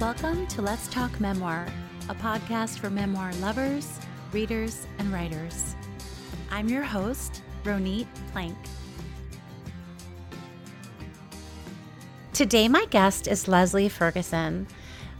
[0.00, 1.66] Welcome to Let's Talk Memoir,
[2.08, 3.98] a podcast for memoir lovers,
[4.30, 5.74] readers, and writers.
[6.52, 8.56] I'm your host, Ronit Plank.
[12.32, 14.68] Today, my guest is Leslie Ferguson.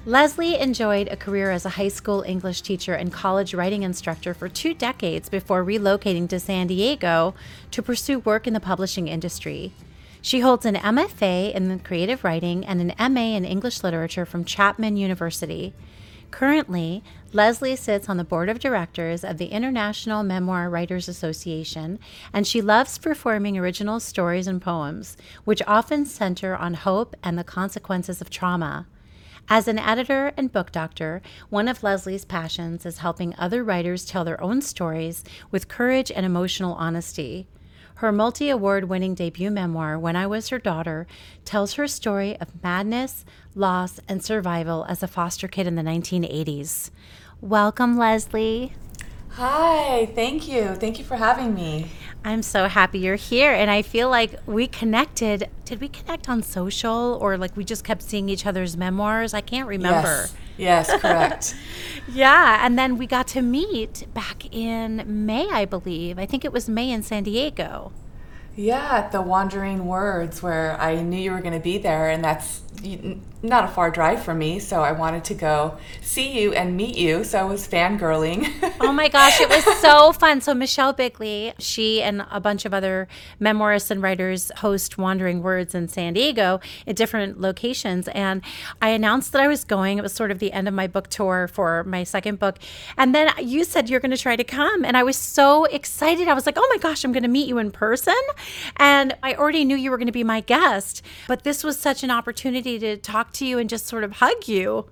[0.06, 4.48] Leslie enjoyed a career as a high school English teacher and college writing instructor for
[4.48, 7.34] two decades before relocating to San Diego
[7.72, 9.72] to pursue work in the publishing industry.
[10.28, 14.98] She holds an MFA in creative writing and an MA in English literature from Chapman
[14.98, 15.72] University.
[16.30, 21.98] Currently, Leslie sits on the board of directors of the International Memoir Writers Association,
[22.30, 27.42] and she loves performing original stories and poems, which often center on hope and the
[27.42, 28.86] consequences of trauma.
[29.48, 34.24] As an editor and book doctor, one of Leslie's passions is helping other writers tell
[34.24, 37.46] their own stories with courage and emotional honesty.
[37.98, 41.08] Her multi award winning debut memoir, When I Was Her Daughter,
[41.44, 43.24] tells her story of madness,
[43.56, 46.90] loss, and survival as a foster kid in the 1980s.
[47.40, 48.72] Welcome, Leslie.
[49.30, 50.76] Hi, thank you.
[50.76, 51.90] Thank you for having me.
[52.24, 53.52] I'm so happy you're here.
[53.52, 55.50] And I feel like we connected.
[55.64, 59.34] Did we connect on social or like we just kept seeing each other's memoirs?
[59.34, 60.06] I can't remember.
[60.06, 61.54] Yes, yes correct.
[62.12, 62.64] yeah.
[62.64, 66.18] And then we got to meet back in May, I believe.
[66.18, 67.92] I think it was May in San Diego.
[68.56, 72.24] Yeah, at the Wandering Words, where I knew you were going to be there, and
[72.24, 72.62] that's
[73.42, 76.96] not a far drive for me, so I wanted to go see you and meet
[76.96, 77.22] you.
[77.22, 78.50] So I was fangirling.
[78.80, 80.40] oh my gosh, it was so fun.
[80.40, 83.06] So Michelle Bigley, she and a bunch of other
[83.40, 88.08] memoirists and writers host Wandering Words in San Diego at different locations.
[88.08, 88.42] And
[88.82, 89.98] I announced that I was going.
[89.98, 92.58] It was sort of the end of my book tour for my second book.
[92.96, 94.84] And then you said you're going to try to come.
[94.84, 96.26] And I was so excited.
[96.26, 98.14] I was like, oh my gosh, I'm going to meet you in person.
[98.78, 101.02] And I already knew you were going to be my guest.
[101.28, 104.12] But this was such an opportunity to talk talk to you and just sort of
[104.12, 104.86] hug you.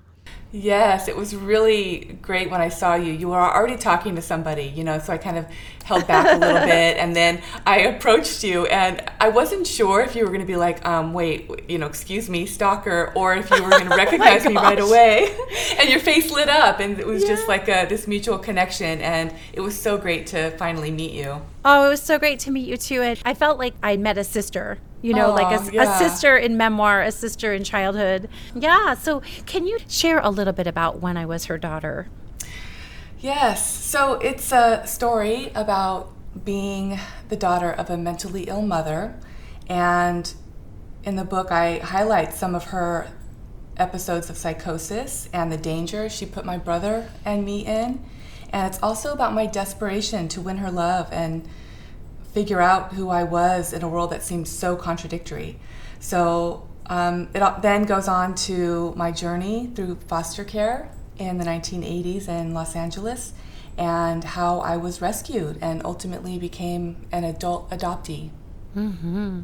[0.52, 3.12] Yes, it was really great when I saw you.
[3.12, 5.46] You were already talking to somebody, you know, so I kind of
[5.86, 10.16] held back a little bit and then I approached you and I wasn't sure if
[10.16, 13.48] you were going to be like, um, wait, you know, excuse me, stalker, or if
[13.50, 15.36] you were going to oh recognize oh me right away.
[15.78, 17.28] and your face lit up and it was yeah.
[17.28, 21.40] just like a, this mutual connection and it was so great to finally meet you.
[21.64, 23.02] Oh, it was so great to meet you too.
[23.02, 25.94] And I felt like I met a sister you know, Aww, like a, yeah.
[25.94, 28.28] a, sister in memoir, a sister in childhood.
[28.56, 28.94] Yeah.
[28.94, 32.08] So, can you share a little bit about when I was her daughter?
[33.26, 33.84] Yes.
[33.84, 36.12] So, it's a story about
[36.44, 39.18] being the daughter of a mentally ill mother.
[39.66, 40.32] And
[41.02, 43.10] in the book, I highlight some of her
[43.76, 48.04] episodes of psychosis and the danger she put my brother and me in.
[48.50, 51.48] And it's also about my desperation to win her love and
[52.32, 55.58] figure out who I was in a world that seemed so contradictory.
[55.98, 62.28] So um, it then goes on to my journey through foster care in the 1980s
[62.28, 63.32] in Los Angeles
[63.78, 68.30] and how I was rescued and ultimately became an adult adoptee.
[68.76, 69.42] Mm-hmm.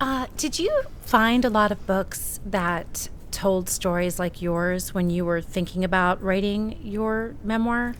[0.00, 5.24] Uh, did you find a lot of books that told stories like yours when you
[5.24, 7.94] were thinking about writing your memoir?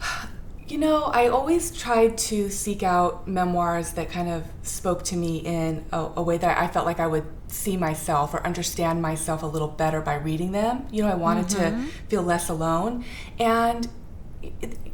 [0.68, 5.38] You know, I always tried to seek out memoirs that kind of spoke to me
[5.38, 9.42] in a, a, way that I felt like I would see myself or understand myself
[9.42, 10.86] a little better by reading them.
[10.90, 11.86] You know, I wanted mm-hmm.
[11.86, 13.04] to feel less alone.
[13.38, 13.88] And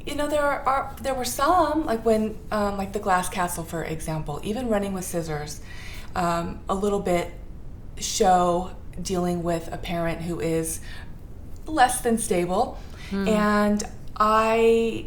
[0.06, 3.84] you know, there are there were some like when um, like the Glass Castle, for
[3.84, 5.60] example, even Running with Scissors,
[6.14, 7.32] um, a little bit
[7.98, 10.80] show dealing with a parent who is
[11.66, 12.78] less than stable,
[13.10, 13.28] mm.
[13.28, 13.84] and
[14.16, 15.06] I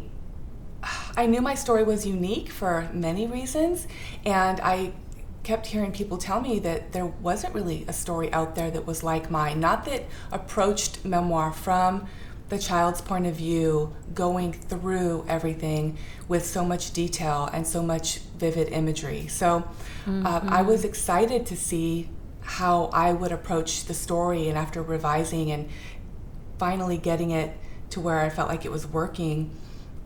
[1.16, 3.86] I knew my story was unique for many reasons,
[4.24, 4.92] and I
[5.42, 9.02] kept hearing people tell me that there wasn't really a story out there that was
[9.02, 9.60] like mine.
[9.60, 12.06] Not that approached memoir from
[12.48, 15.96] the child's point of view, going through everything
[16.28, 19.26] with so much detail and so much vivid imagery.
[19.26, 19.60] So
[20.04, 20.26] mm-hmm.
[20.26, 20.66] uh, I mm-hmm.
[20.66, 22.08] was excited to see
[22.42, 25.68] how I would approach the story, and after revising and
[26.58, 27.56] finally getting it
[27.90, 29.56] to where I felt like it was working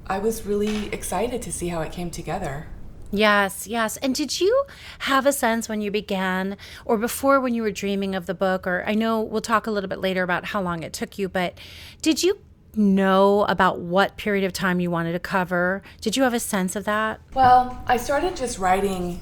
[0.09, 2.69] I was really excited to see how it came together.
[3.11, 3.97] Yes, yes.
[3.99, 4.65] And did you
[5.01, 8.67] have a sense when you began or before when you were dreaming of the book
[8.67, 11.29] or I know we'll talk a little bit later about how long it took you,
[11.29, 11.57] but
[12.03, 12.41] did you
[12.75, 15.83] know about what period of time you wanted to cover?
[16.01, 17.21] Did you have a sense of that?
[17.35, 19.21] Well, I started just writing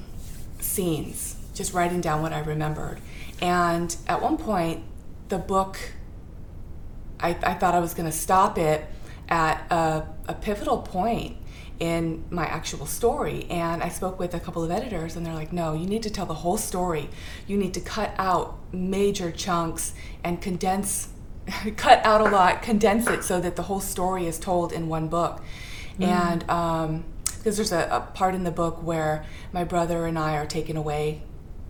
[0.59, 2.99] scenes, just writing down what I remembered.
[3.41, 4.83] And at one point,
[5.29, 5.77] the book,
[7.19, 8.85] I, I thought I was going to stop it
[9.29, 11.37] at a, a pivotal point
[11.79, 13.45] in my actual story.
[13.49, 16.09] And I spoke with a couple of editors, and they're like, no, you need to
[16.09, 17.09] tell the whole story.
[17.47, 19.93] You need to cut out major chunks
[20.23, 21.09] and condense
[21.77, 25.07] cut out a lot, condense it so that the whole story is told in one
[25.07, 25.41] book.
[25.99, 26.07] Mm.
[26.07, 29.23] And um, because there's a, a, part in the book where
[29.53, 31.21] my brother and I are taken away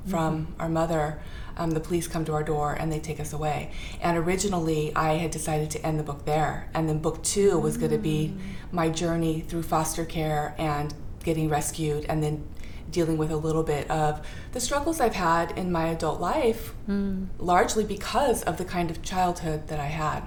[0.07, 0.61] from mm-hmm.
[0.61, 1.19] our mother.
[1.57, 3.71] Um, the police come to our door and they take us away.
[4.01, 6.69] And originally, I had decided to end the book there.
[6.73, 8.73] And then book two was going to be mm.
[8.73, 10.93] my journey through foster care and
[11.23, 12.45] getting rescued, and then
[12.91, 17.27] dealing with a little bit of the struggles I've had in my adult life, mm.
[17.39, 20.23] largely because of the kind of childhood that I had.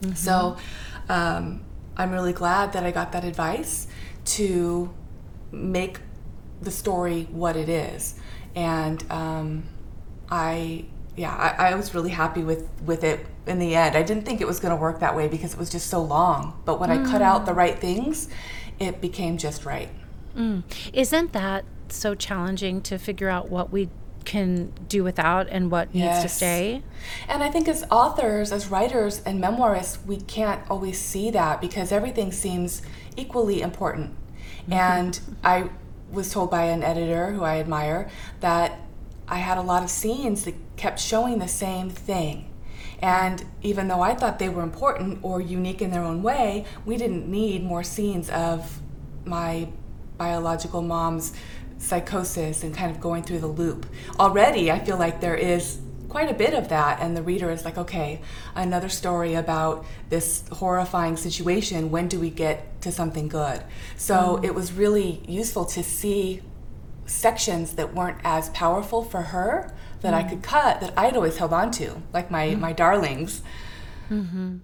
[0.00, 0.14] Mm-hmm.
[0.14, 0.56] So
[1.08, 1.62] um,
[1.96, 3.86] I'm really glad that I got that advice
[4.24, 4.92] to
[5.52, 5.98] make
[6.62, 8.14] the story what it is.
[8.54, 9.64] And um,
[10.30, 10.84] I,
[11.16, 13.96] yeah, I, I, was really happy with, with it in the end.
[13.96, 16.02] I didn't think it was going to work that way because it was just so
[16.02, 16.60] long.
[16.64, 17.04] But when mm.
[17.04, 17.56] I cut out the mm.
[17.56, 18.28] right things,
[18.78, 19.90] it became just right.
[20.36, 20.62] Mm.
[20.92, 23.90] Isn't that so challenging to figure out what we
[24.24, 26.22] can do without and what yes.
[26.22, 26.82] needs to stay.
[27.28, 31.92] And I think as authors, as writers and memoirists, we can't always see that because
[31.92, 32.82] everything seems
[33.16, 34.10] equally important.
[34.62, 34.72] Mm-hmm.
[34.72, 35.70] And I
[36.10, 38.10] was told by an editor who I admire
[38.40, 38.78] that
[39.30, 42.50] I had a lot of scenes that kept showing the same thing.
[43.00, 46.96] And even though I thought they were important or unique in their own way, we
[46.96, 48.80] didn't need more scenes of
[49.24, 49.68] my
[50.18, 51.32] biological mom's
[51.78, 53.86] psychosis and kind of going through the loop.
[54.18, 55.78] Already, I feel like there is
[56.10, 58.20] quite a bit of that, and the reader is like, okay,
[58.54, 61.90] another story about this horrifying situation.
[61.90, 63.62] When do we get to something good?
[63.96, 64.44] So mm.
[64.44, 66.42] it was really useful to see
[67.10, 70.16] sections that weren't as powerful for her that mm.
[70.16, 72.60] I could cut that I'd always held on to, like my, mm.
[72.60, 73.42] my darlings.
[74.10, 74.58] Mm-hmm.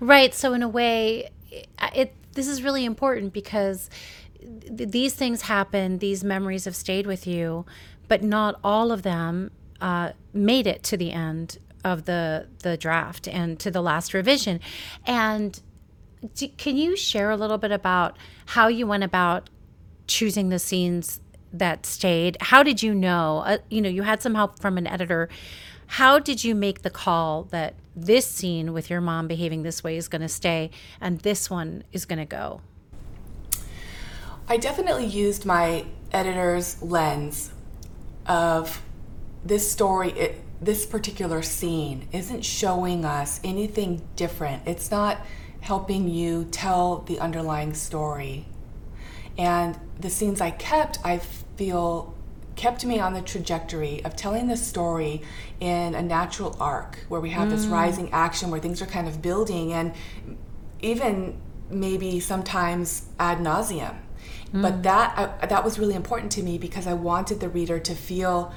[0.00, 0.34] Right.
[0.34, 1.30] So, in a way,
[1.94, 3.88] it, this is really important because
[4.40, 7.64] th- these things happen, these memories have stayed with you,
[8.08, 9.50] but not all of them
[9.80, 14.60] uh, made it to the end of the the draft and to the last revision.
[15.06, 15.60] And
[16.34, 18.16] do, can you share a little bit about
[18.46, 19.48] how you went about
[20.06, 21.20] choosing the scenes
[21.52, 22.36] that stayed?
[22.40, 23.42] How did you know?
[23.44, 25.28] Uh, you know, you had some help from an editor.
[25.86, 29.96] How did you make the call that this scene with your mom behaving this way
[29.96, 32.60] is going to stay and this one is going to go?
[34.48, 37.52] I definitely used my editor's lens
[38.26, 38.82] of
[39.44, 44.62] this story, it, this particular scene isn't showing us anything different.
[44.66, 45.24] It's not
[45.60, 48.46] helping you tell the underlying story.
[49.38, 51.18] And the scenes I kept, I
[51.56, 52.14] feel
[52.56, 55.22] kept me on the trajectory of telling the story
[55.60, 57.52] in a natural arc where we have mm.
[57.52, 59.94] this rising action where things are kind of building and
[60.82, 61.40] even
[61.70, 63.94] maybe sometimes ad nauseum
[64.52, 64.62] Mm.
[64.62, 67.94] But that I, that was really important to me because I wanted the reader to
[67.94, 68.52] feel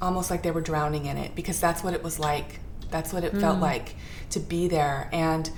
[0.00, 2.60] almost like they were drowning in it because that's what it was like.
[2.90, 3.40] That's what it mm.
[3.40, 3.96] felt like
[4.30, 5.08] to be there.
[5.12, 5.50] And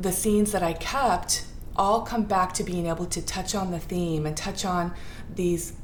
[0.00, 1.44] the scenes that I kept
[1.76, 4.94] all come back to being able to touch on the theme and touch on
[5.34, 5.74] these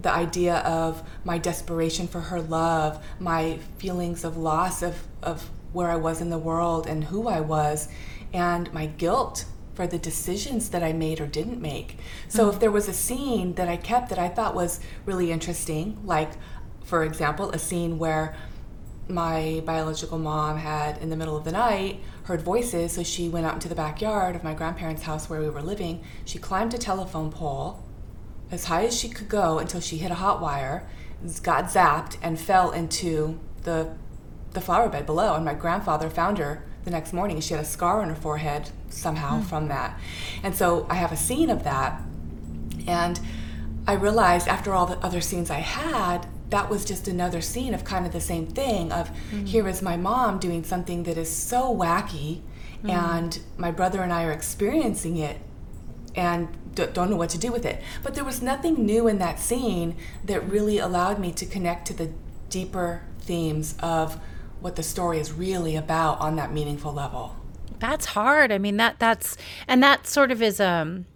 [0.00, 5.90] the idea of my desperation for her love, my feelings of loss of, of where
[5.90, 7.88] I was in the world and who I was,
[8.32, 9.44] and my guilt
[9.74, 11.98] for the decisions that I made or didn't make.
[12.28, 12.54] So mm-hmm.
[12.54, 16.30] if there was a scene that I kept that I thought was really interesting, like
[16.84, 18.36] for example, a scene where
[19.08, 23.46] my biological mom had in the middle of the night heard voices, so she went
[23.46, 26.04] out into the backyard of my grandparents' house where we were living.
[26.26, 27.82] She climbed a telephone pole
[28.50, 30.86] as high as she could go until she hit a hot wire,
[31.42, 33.96] got zapped, and fell into the
[34.52, 35.36] the flower bed below.
[35.36, 37.40] And my grandfather found her the next morning.
[37.40, 39.44] She had a scar on her forehead somehow mm.
[39.44, 39.98] from that.
[40.42, 41.98] And so I have a scene of that.
[42.86, 43.18] And
[43.86, 47.84] I realized after all the other scenes I had, that was just another scene of
[47.84, 49.46] kind of the same thing of mm.
[49.46, 52.40] here is my mom doing something that is so wacky
[52.82, 52.90] mm.
[52.90, 55.38] and my brother and I are experiencing it
[56.14, 57.82] and don't know what to do with it.
[58.02, 61.94] But there was nothing new in that scene that really allowed me to connect to
[61.94, 62.12] the
[62.50, 64.18] deeper themes of
[64.60, 67.36] what the story is really about on that meaningful level.
[67.78, 68.50] That's hard.
[68.50, 69.36] I mean that that's
[69.68, 71.06] and that sort of is um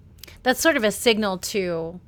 [0.42, 2.00] that's sort of a signal to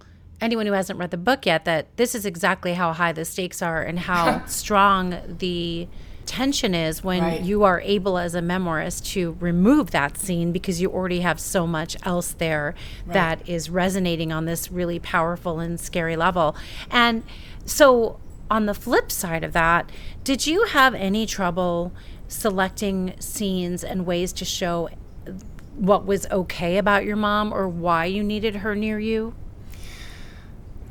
[0.45, 3.63] anyone who hasn't read the book yet that this is exactly how high the stakes
[3.63, 5.89] are and how strong the
[6.27, 7.43] tension is when right.
[7.43, 11.67] you are able as a memoirist to remove that scene because you already have so
[11.67, 12.75] much else there
[13.07, 13.15] right.
[13.15, 16.57] that is resonating on this really powerful and scary level.
[16.91, 17.25] And
[17.65, 18.19] so
[18.51, 19.91] on the flip side of that,
[20.23, 21.93] did you have any trouble
[22.29, 24.89] selecting scenes and ways to show
[25.75, 29.35] what was okay about your mom or why you needed her near you?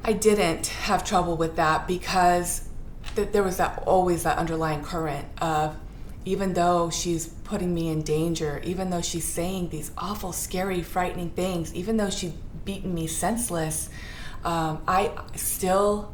[0.04, 2.68] I didn't have trouble with that because
[3.16, 5.78] th- there was that always that underlying current of
[6.26, 11.30] even though she's putting me in danger, even though she's saying these awful, scary, frightening
[11.32, 12.34] things, even though she's
[12.64, 13.90] beaten me senseless,
[14.46, 16.14] um, I still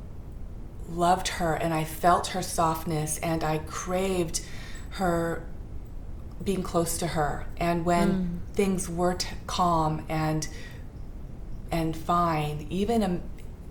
[0.89, 4.41] loved her and I felt her softness and I craved
[4.91, 5.46] her
[6.43, 7.46] being close to her.
[7.58, 8.55] And when mm.
[8.55, 10.48] things were t- calm and
[11.72, 13.22] and fine, even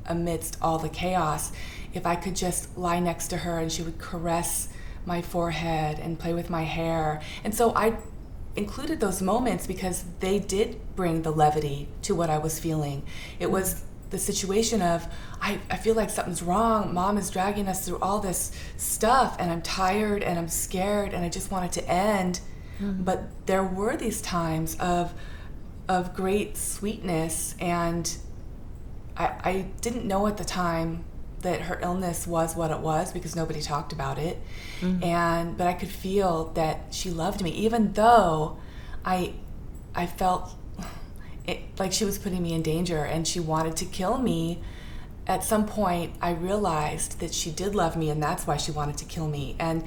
[0.09, 1.53] amidst all the chaos,
[1.93, 4.69] if I could just lie next to her and she would caress
[5.07, 7.21] my forehead and play with my hair.
[7.45, 7.97] And so I
[8.57, 13.05] included those moments because they did bring the levity to what I was feeling.
[13.39, 15.07] It was the situation of
[15.41, 19.51] I, I feel like something's wrong mom is dragging us through all this stuff and
[19.51, 22.41] i'm tired and i'm scared and i just want it to end
[22.81, 23.03] mm-hmm.
[23.03, 25.13] but there were these times of
[25.89, 28.17] of great sweetness and
[29.19, 31.05] I, I didn't know at the time
[31.41, 34.39] that her illness was what it was because nobody talked about it
[34.81, 35.03] mm-hmm.
[35.03, 38.59] and but i could feel that she loved me even though
[39.05, 39.33] i
[39.95, 40.51] i felt
[41.47, 44.61] it, like she was putting me in danger and she wanted to kill me
[45.27, 48.97] at some point i realized that she did love me and that's why she wanted
[48.97, 49.85] to kill me and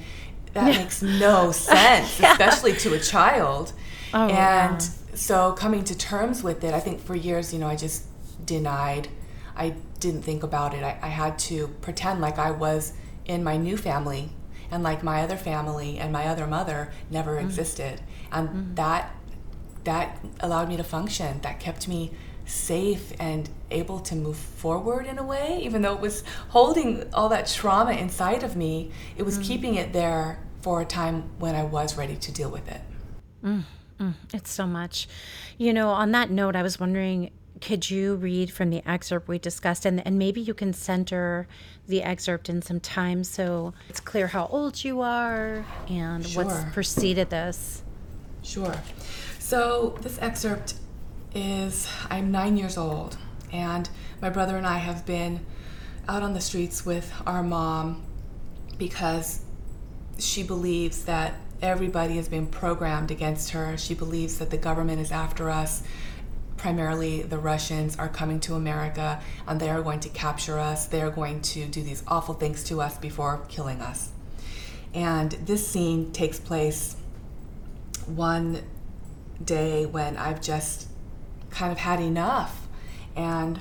[0.54, 2.32] that makes no sense yeah.
[2.32, 3.72] especially to a child
[4.14, 4.78] oh, and wow.
[5.14, 8.06] so coming to terms with it i think for years you know i just
[8.46, 9.08] denied
[9.56, 12.92] i didn't think about it I, I had to pretend like i was
[13.24, 14.30] in my new family
[14.70, 17.44] and like my other family and my other mother never mm.
[17.44, 18.76] existed and mm.
[18.76, 19.14] that
[19.84, 22.12] that allowed me to function, that kept me
[22.44, 27.28] safe and able to move forward in a way, even though it was holding all
[27.28, 29.44] that trauma inside of me, it was mm.
[29.44, 32.80] keeping it there for a time when I was ready to deal with it.
[33.44, 33.62] Mm,
[33.98, 35.08] mm, it's so much.
[35.58, 37.30] You know, on that note, I was wondering
[37.62, 41.46] could you read from the excerpt we discussed and, and maybe you can center
[41.88, 46.44] the excerpt in some time so it's clear how old you are and sure.
[46.44, 47.82] what's preceded this
[48.42, 48.74] sure
[49.52, 50.76] so, this excerpt
[51.34, 53.18] is I'm nine years old,
[53.52, 53.86] and
[54.22, 55.44] my brother and I have been
[56.08, 58.02] out on the streets with our mom
[58.78, 59.42] because
[60.18, 63.76] she believes that everybody has been programmed against her.
[63.76, 65.82] She believes that the government is after us.
[66.62, 70.86] Primarily, the Russians are coming to America and they are going to capture us.
[70.86, 74.10] They are going to do these awful things to us before killing us.
[74.94, 76.94] And this scene takes place
[78.06, 78.62] one
[79.44, 80.86] day when I've just
[81.50, 82.68] kind of had enough.
[83.16, 83.58] And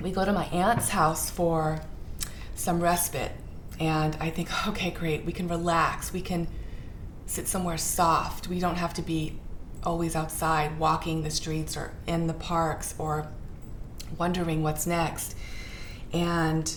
[0.00, 1.82] we go to my aunt's house for
[2.54, 3.32] some respite.
[3.78, 6.14] And I think, okay, great, we can relax.
[6.14, 6.48] We can
[7.26, 8.48] sit somewhere soft.
[8.48, 9.38] We don't have to be
[9.86, 13.28] always outside walking the streets or in the parks or
[14.18, 15.36] wondering what's next.
[16.12, 16.76] And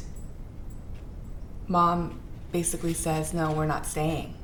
[1.68, 4.36] mom basically says, no, we're not staying.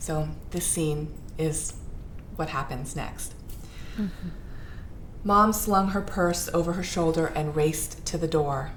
[0.00, 1.74] So this scene is
[2.36, 3.34] what happens next.
[3.96, 4.28] Mm-hmm.
[5.24, 8.72] Mom slung her purse over her shoulder and raced to the door.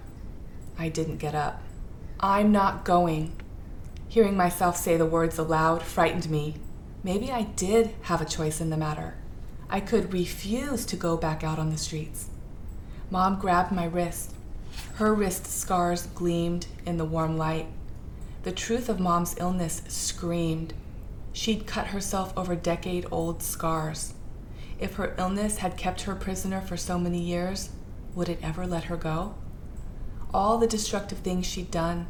[0.77, 1.63] I didn't get up.
[2.20, 3.36] I'm not going.
[4.08, 6.58] Hearing myself say the words aloud frightened me.
[7.06, 9.14] Maybe I did have a choice in the matter.
[9.70, 12.30] I could refuse to go back out on the streets.
[13.12, 14.34] Mom grabbed my wrist.
[14.96, 17.68] Her wrist scars gleamed in the warm light.
[18.42, 20.74] The truth of Mom's illness screamed.
[21.32, 24.16] She'd cut herself over decade old scars.
[24.80, 27.70] If her illness had kept her prisoner for so many years,
[28.16, 29.36] would it ever let her go?
[30.34, 32.08] All the destructive things she'd done,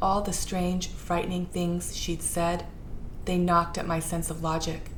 [0.00, 2.64] all the strange, frightening things she'd said,
[3.26, 4.90] they knocked at my sense of logic.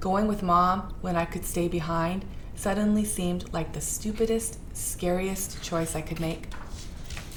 [0.00, 5.94] Going with mom when I could stay behind suddenly seemed like the stupidest, scariest choice
[5.94, 6.48] I could make.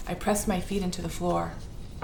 [0.08, 1.54] I pressed my feet into the floor.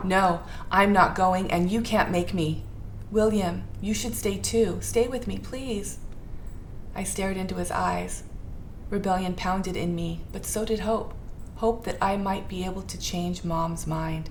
[0.03, 2.63] No, I'm not going, and you can't make me.
[3.11, 4.79] William, you should stay too.
[4.81, 5.99] Stay with me, please.
[6.95, 8.23] I stared into his eyes.
[8.89, 11.13] Rebellion pounded in me, but so did hope.
[11.57, 14.29] Hope that I might be able to change Mom's mind.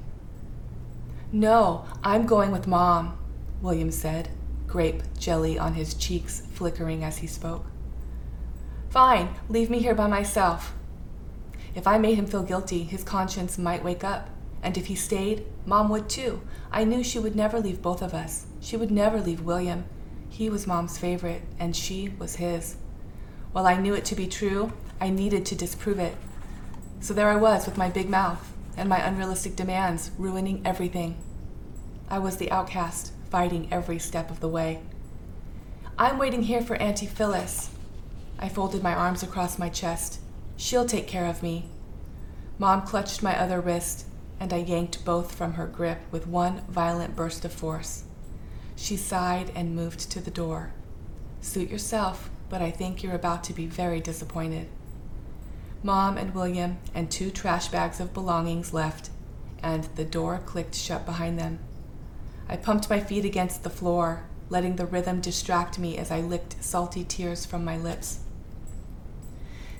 [1.33, 3.17] No, I'm going with Mom,
[3.63, 4.29] William said,
[4.67, 7.65] grape jelly on his cheeks flickering as he spoke.
[8.91, 10.75] Fine, leave me here by myself.
[11.75, 14.29] If I made him feel guilty, his conscience might wake up.
[14.63, 16.43] And if he stayed, Mom would too.
[16.71, 18.47] I knew she would never leave both of us.
[18.61, 19.85] She would never leave William.
[20.29, 22.77] He was Mom's favorite, and she was his.
[23.53, 26.17] While I knew it to be true, I needed to disprove it.
[27.01, 31.17] So there I was with my big mouth and my unrealistic demands, ruining everything.
[32.09, 34.79] I was the outcast, fighting every step of the way.
[35.99, 37.71] I'm waiting here for Auntie Phyllis.
[38.39, 40.21] I folded my arms across my chest.
[40.59, 41.65] She'll take care of me.
[42.59, 44.05] Mom clutched my other wrist,
[44.39, 48.05] and I yanked both from her grip with one violent burst of force.
[48.77, 50.75] She sighed and moved to the door.
[51.41, 54.69] Suit yourself, but I think you're about to be very disappointed.
[55.83, 59.09] Mom and William and two trash bags of belongings left,
[59.63, 61.61] and the door clicked shut behind them.
[62.53, 66.63] I pumped my feet against the floor, letting the rhythm distract me as I licked
[66.63, 68.19] salty tears from my lips.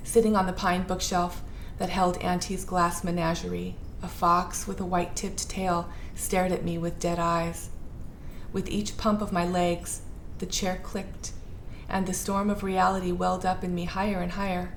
[0.03, 1.43] Sitting on the pine bookshelf
[1.77, 6.79] that held Auntie's glass menagerie, a fox with a white tipped tail stared at me
[6.79, 7.69] with dead eyes.
[8.51, 10.01] With each pump of my legs,
[10.39, 11.33] the chair clicked,
[11.87, 14.73] and the storm of reality welled up in me higher and higher.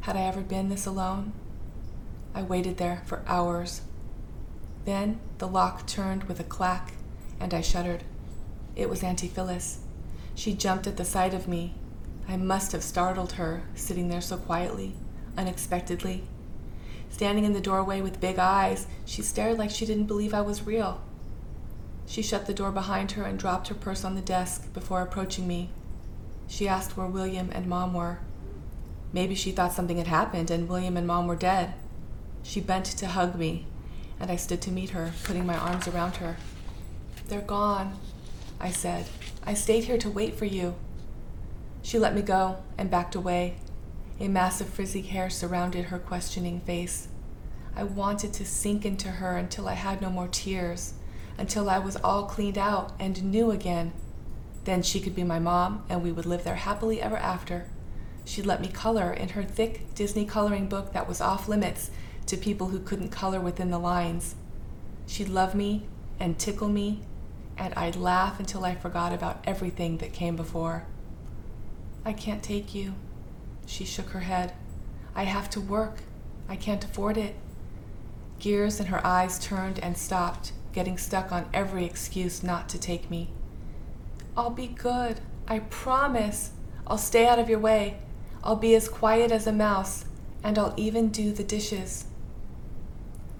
[0.00, 1.34] Had I ever been this alone?
[2.34, 3.82] I waited there for hours.
[4.86, 6.94] Then the lock turned with a clack,
[7.40, 8.04] and I shuddered.
[8.74, 9.80] It was Auntie Phyllis.
[10.34, 11.74] She jumped at the sight of me.
[12.28, 14.94] I must have startled her, sitting there so quietly,
[15.36, 16.24] unexpectedly.
[17.08, 20.66] Standing in the doorway with big eyes, she stared like she didn't believe I was
[20.66, 21.00] real.
[22.06, 25.48] She shut the door behind her and dropped her purse on the desk before approaching
[25.48, 25.70] me.
[26.48, 28.18] She asked where William and Mom were.
[29.12, 31.74] Maybe she thought something had happened and William and Mom were dead.
[32.42, 33.66] She bent to hug me,
[34.20, 36.36] and I stood to meet her, putting my arms around her.
[37.28, 37.98] They're gone,
[38.60, 39.06] I said.
[39.44, 40.76] I stayed here to wait for you.
[41.82, 43.56] She let me go and backed away.
[44.20, 47.08] A mass of frizzy hair surrounded her questioning face.
[47.74, 50.94] I wanted to sink into her until I had no more tears,
[51.36, 53.92] until I was all cleaned out and new again.
[54.64, 57.66] Then she could be my mom, and we would live there happily ever after.
[58.24, 61.90] She'd let me color in her thick Disney coloring book that was off limits
[62.26, 64.36] to people who couldn't color within the lines.
[65.06, 65.86] She'd love me
[66.18, 67.02] and tickle me,
[67.58, 70.86] and I'd laugh until I forgot about everything that came before.
[72.04, 72.94] I can't take you.
[73.66, 74.52] She shook her head.
[75.14, 76.02] I have to work.
[76.48, 77.34] I can't afford it.
[78.38, 83.10] Gears in her eyes turned and stopped, getting stuck on every excuse not to take
[83.10, 83.30] me.
[84.36, 85.20] I'll be good.
[85.48, 86.50] I promise.
[86.86, 87.98] I'll stay out of your way.
[88.44, 90.04] I'll be as quiet as a mouse,
[90.44, 92.04] and I'll even do the dishes.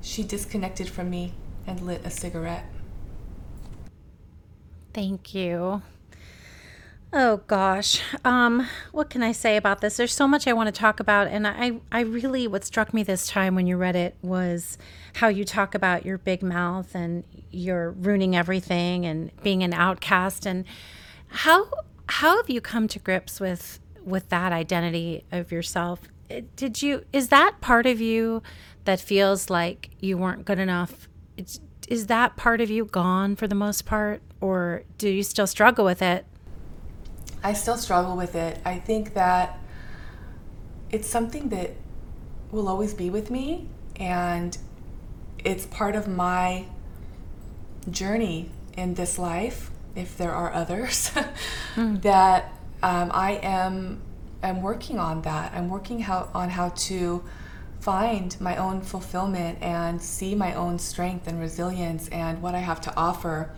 [0.01, 1.35] She disconnected from me
[1.67, 2.65] and lit a cigarette.
[4.97, 5.83] Thank you.
[7.13, 8.01] Oh gosh.
[8.25, 9.99] Um, what can I say about this?
[9.99, 13.03] There's so much I want to talk about and I I really what struck me
[13.03, 14.79] this time when you read it was
[15.17, 20.47] how you talk about your big mouth and you're ruining everything and being an outcast
[20.47, 20.65] and
[21.29, 21.69] how
[22.09, 26.09] how have you come to grips with with that identity of yourself?
[26.57, 28.43] Did you is that part of you
[28.87, 31.07] that feels like you weren't good enough?
[31.37, 35.47] It's, is that part of you gone for the most part or do you still
[35.47, 36.27] struggle with it?
[37.43, 38.59] I still struggle with it.
[38.65, 39.59] I think that
[40.91, 41.73] it's something that
[42.51, 44.57] will always be with me and
[45.45, 46.67] it's part of my
[47.91, 51.11] journey in this life if there are others
[51.75, 52.03] mm.
[52.03, 54.03] that um, I am
[54.43, 55.53] i'm working on that.
[55.55, 57.25] I'm working how, on how to
[57.87, 62.81] find my own fulfillment and see my own strength and resilience and what I have
[62.81, 63.51] to offer.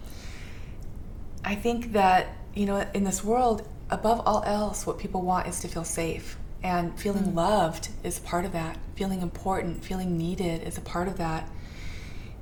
[1.42, 5.60] I think that you know in this world above all else, what people want is
[5.60, 6.36] to feel safe.
[6.62, 7.34] And feeling mm.
[7.36, 8.76] loved is part of that.
[8.96, 11.48] Feeling important, feeling needed is a part of that.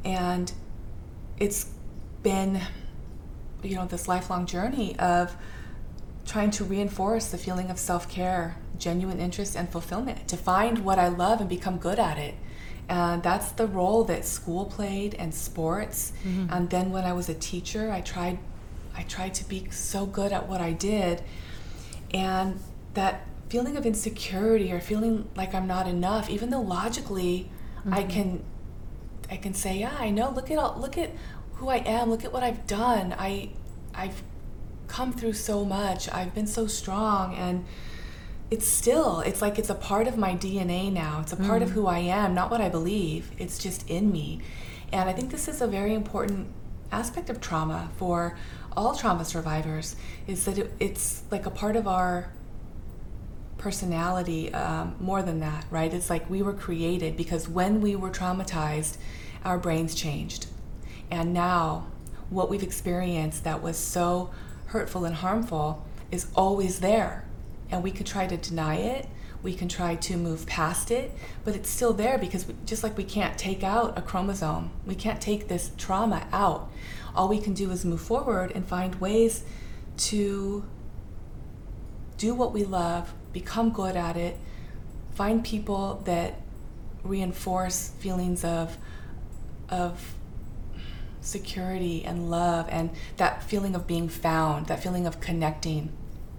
[0.05, 0.53] And
[1.39, 1.71] it's
[2.25, 2.61] been,
[3.63, 5.37] you know, this lifelong journey of
[6.25, 10.99] trying to reinforce the feeling of self care, genuine interest, and fulfillment, to find what
[10.99, 12.35] I love and become good at it.
[12.89, 16.13] And that's the role that school played and sports.
[16.25, 16.53] Mm-hmm.
[16.53, 18.39] And then when I was a teacher, I tried
[18.97, 21.23] I tried to be so good at what I did.
[22.15, 22.61] And
[22.95, 27.95] that feeling of insecurity or feeling like I'm not enough, even though logically mm-hmm.
[27.95, 28.45] I can
[29.31, 31.11] I can say, yeah, I know, look at all look at
[31.55, 33.15] who I am, look at what I've done.
[33.19, 33.51] I
[33.95, 34.23] I've
[34.87, 36.09] come through so much.
[36.13, 37.65] I've been so strong and
[38.51, 41.21] it's still it's like it's a part of my DNA now.
[41.21, 41.65] It's a part mm.
[41.65, 43.31] of who I am, not what I believe.
[43.39, 44.41] It's just in me.
[44.93, 46.49] And I think this is a very important
[46.93, 48.39] aspect of trauma for
[48.77, 52.31] all trauma survivors is that it, it's like a part of our
[53.59, 55.93] personality um, more than that, right?
[55.93, 58.99] It's like we were created because when we were traumatized,
[59.45, 60.47] our brains changed.
[61.11, 61.87] And now,
[62.31, 64.31] what we've experienced that was so
[64.67, 67.26] hurtful and harmful is always there.
[67.71, 69.09] And we could try to deny it,
[69.43, 71.13] we can try to move past it,
[71.45, 74.95] but it's still there because we, just like we can't take out a chromosome, we
[74.95, 76.71] can't take this trauma out
[77.17, 79.43] all we can do is move forward and find ways
[79.97, 80.65] to
[82.19, 84.37] do what we love, become good at it,
[85.15, 86.41] find people that
[87.03, 88.77] reinforce feelings of
[89.69, 90.15] of
[91.21, 95.91] security and love and that feeling of being found, that feeling of connecting.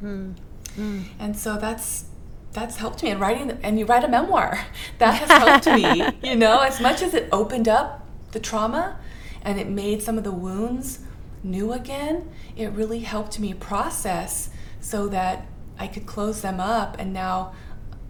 [0.01, 0.35] Mm.
[0.77, 1.05] Mm.
[1.19, 2.05] And so that's
[2.53, 3.09] that's helped me.
[3.09, 4.59] And writing and you write a memoir
[4.97, 6.07] that has helped me.
[6.27, 8.99] You know, as much as it opened up the trauma
[9.41, 10.99] and it made some of the wounds
[11.43, 14.49] new again, it really helped me process
[14.81, 15.47] so that
[15.79, 16.97] I could close them up.
[16.99, 17.53] And now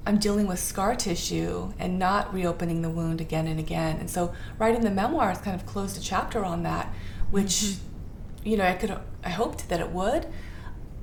[0.05, 3.97] I'm dealing with scar tissue and not reopening the wound again and again.
[3.97, 6.93] And so writing the memoir has kind of closed a chapter on that,
[7.29, 8.47] which, mm-hmm.
[8.47, 10.27] you know, I could, I hoped that it would,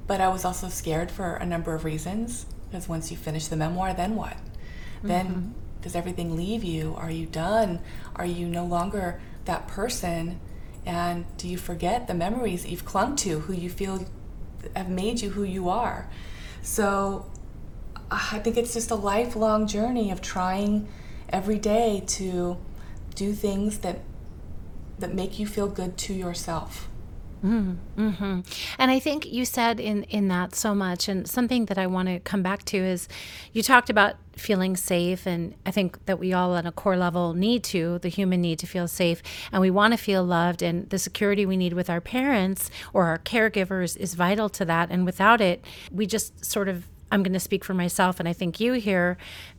[0.06, 2.46] but I was also scared for a number of reasons.
[2.68, 4.36] Because once you finish the memoir, then what?
[4.36, 5.08] Mm-hmm.
[5.08, 6.94] Then does everything leave you?
[6.96, 7.80] Are you done?
[8.16, 10.40] Are you no longer that person?
[10.86, 14.06] And do you forget the memories that you've clung to, who you feel
[14.74, 16.08] have made you who you are?
[16.62, 17.30] So
[18.10, 20.88] I think it's just a lifelong journey of trying
[21.28, 22.56] every day to
[23.14, 24.00] do things that
[24.98, 26.88] that make you feel good to yourself.
[27.44, 28.08] Mm-hmm.
[28.08, 28.40] mm-hmm.
[28.78, 32.08] And I think you said in in that so much, and something that I want
[32.08, 33.06] to come back to is,
[33.52, 37.34] you talked about feeling safe, and I think that we all, on a core level,
[37.34, 40.88] need to the human need to feel safe, and we want to feel loved, and
[40.88, 45.04] the security we need with our parents or our caregivers is vital to that, and
[45.04, 48.58] without it, we just sort of I'm going to speak for myself, and I think
[48.58, 49.18] you here,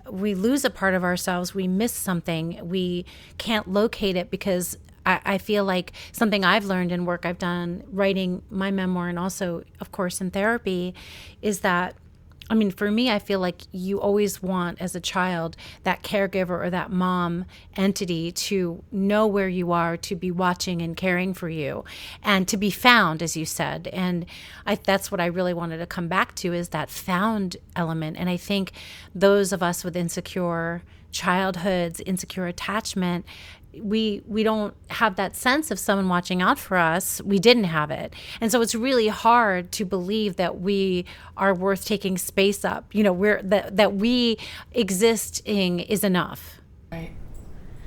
[0.10, 1.54] we lose a part of ourselves.
[1.54, 2.60] We miss something.
[2.68, 3.06] We
[3.38, 7.84] can't locate it because I, I, feel like something I've learned in work I've done,
[7.92, 10.94] writing my memoir, and also, of course, in therapy,
[11.42, 11.96] is that
[12.48, 16.64] I mean, for me, I feel like you always want, as a child, that caregiver
[16.64, 21.50] or that mom entity to know where you are, to be watching and caring for
[21.50, 21.84] you,
[22.22, 23.88] and to be found, as you said.
[23.88, 24.28] And
[24.64, 28.18] I, that's what I really wanted to come back to is that found element.
[28.18, 28.74] And I think
[29.16, 30.84] those of us with insecure
[31.16, 33.26] childhoods, insecure attachment,
[33.82, 37.22] we we don't have that sense of someone watching out for us.
[37.24, 38.14] We didn't have it.
[38.40, 42.94] And so it's really hard to believe that we are worth taking space up.
[42.94, 44.38] You know we're that that we
[44.72, 46.62] existing is enough.
[46.92, 47.12] Right.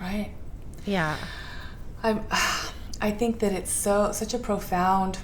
[0.00, 0.32] Right.
[0.84, 1.16] Yeah.
[2.02, 2.24] I'm
[3.00, 5.18] i think that it's so such a profound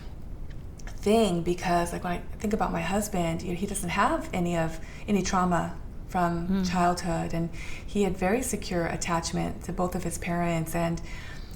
[0.98, 4.56] thing because like when i think about my husband you know, he doesn't have any
[4.56, 5.74] of any trauma
[6.14, 6.70] from mm.
[6.70, 7.50] childhood, and
[7.84, 10.72] he had very secure attachment to both of his parents.
[10.72, 11.02] And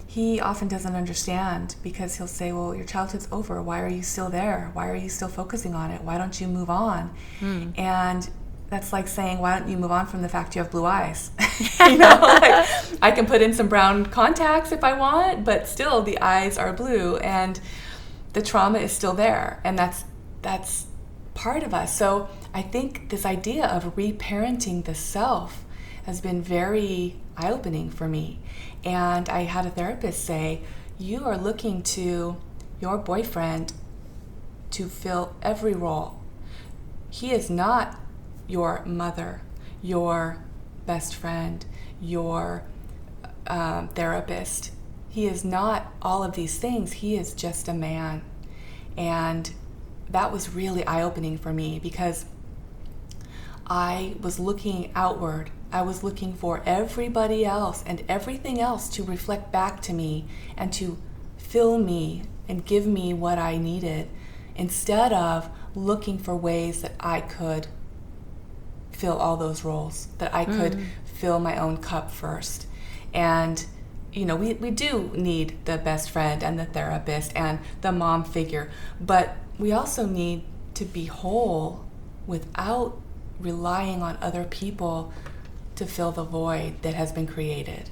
[0.04, 3.62] he often doesn't understand because he'll say, Well, your childhood's over.
[3.62, 4.72] Why are you still there?
[4.72, 6.02] Why are you still focusing on it?
[6.02, 7.14] Why don't you move on?
[7.38, 7.78] Mm.
[7.78, 8.28] And
[8.68, 11.30] that's like saying, Why don't you move on from the fact you have blue eyes?
[11.78, 12.66] you know, like,
[13.00, 16.72] I can put in some brown contacts if I want, but still the eyes are
[16.72, 17.60] blue and
[18.32, 19.60] the trauma is still there.
[19.62, 20.02] And that's,
[20.42, 20.87] that's
[21.38, 21.96] part of us.
[21.96, 25.64] So I think this idea of reparenting the self
[26.04, 28.40] has been very eye opening for me.
[28.84, 30.62] And I had a therapist say,
[30.98, 32.36] You are looking to
[32.80, 33.72] your boyfriend
[34.72, 36.20] to fill every role.
[37.08, 38.00] He is not
[38.48, 39.42] your mother,
[39.80, 40.42] your
[40.86, 41.64] best friend,
[42.00, 42.64] your
[43.46, 44.72] um, therapist.
[45.08, 46.94] He is not all of these things.
[46.94, 48.22] He is just a man.
[48.96, 49.52] And
[50.10, 52.24] that was really eye opening for me because
[53.66, 55.50] I was looking outward.
[55.70, 60.24] I was looking for everybody else and everything else to reflect back to me
[60.56, 60.96] and to
[61.36, 64.08] fill me and give me what I needed
[64.56, 67.66] instead of looking for ways that I could
[68.92, 70.86] fill all those roles, that I could mm.
[71.04, 72.66] fill my own cup first.
[73.14, 73.64] And,
[74.12, 78.24] you know, we, we do need the best friend and the therapist and the mom
[78.24, 80.44] figure, but we also need
[80.74, 81.84] to be whole
[82.26, 83.00] without
[83.40, 85.12] relying on other people
[85.76, 87.90] to fill the void that has been created.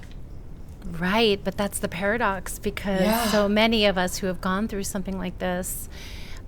[0.85, 3.27] Right, but that's the paradox because yeah.
[3.27, 5.89] so many of us who have gone through something like this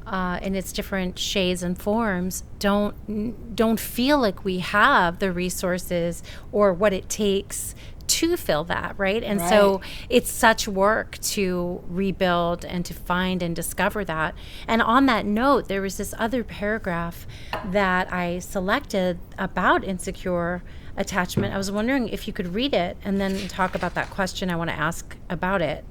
[0.07, 6.23] uh, in its different shades and forms don't don't feel like we have the resources
[6.51, 7.75] or what it takes
[8.21, 9.23] to fill that, right?
[9.23, 9.49] And right.
[9.49, 14.35] so it's such work to rebuild and to find and discover that.
[14.67, 17.27] And on that note, there was this other paragraph
[17.67, 20.63] that I selected about insecure
[20.97, 21.55] attachment.
[21.55, 24.57] I was wondering if you could read it and then talk about that question I
[24.57, 25.85] want to ask about it.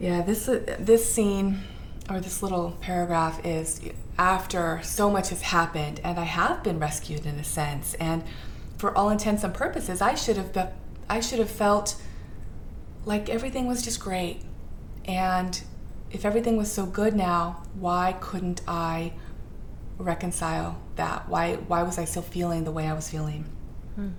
[0.00, 1.60] Yeah, this uh, this scene
[2.10, 3.80] or this little paragraph is
[4.18, 8.22] after so much has happened and I have been rescued in a sense and
[8.76, 10.52] for all intents and purposes I should have
[11.08, 11.96] I should have felt
[13.04, 14.40] like everything was just great.
[15.04, 15.60] And
[16.10, 19.12] if everything was so good now, why couldn't I
[19.98, 21.28] reconcile that?
[21.28, 23.44] Why why was I still feeling the way I was feeling?
[23.94, 24.10] Hmm.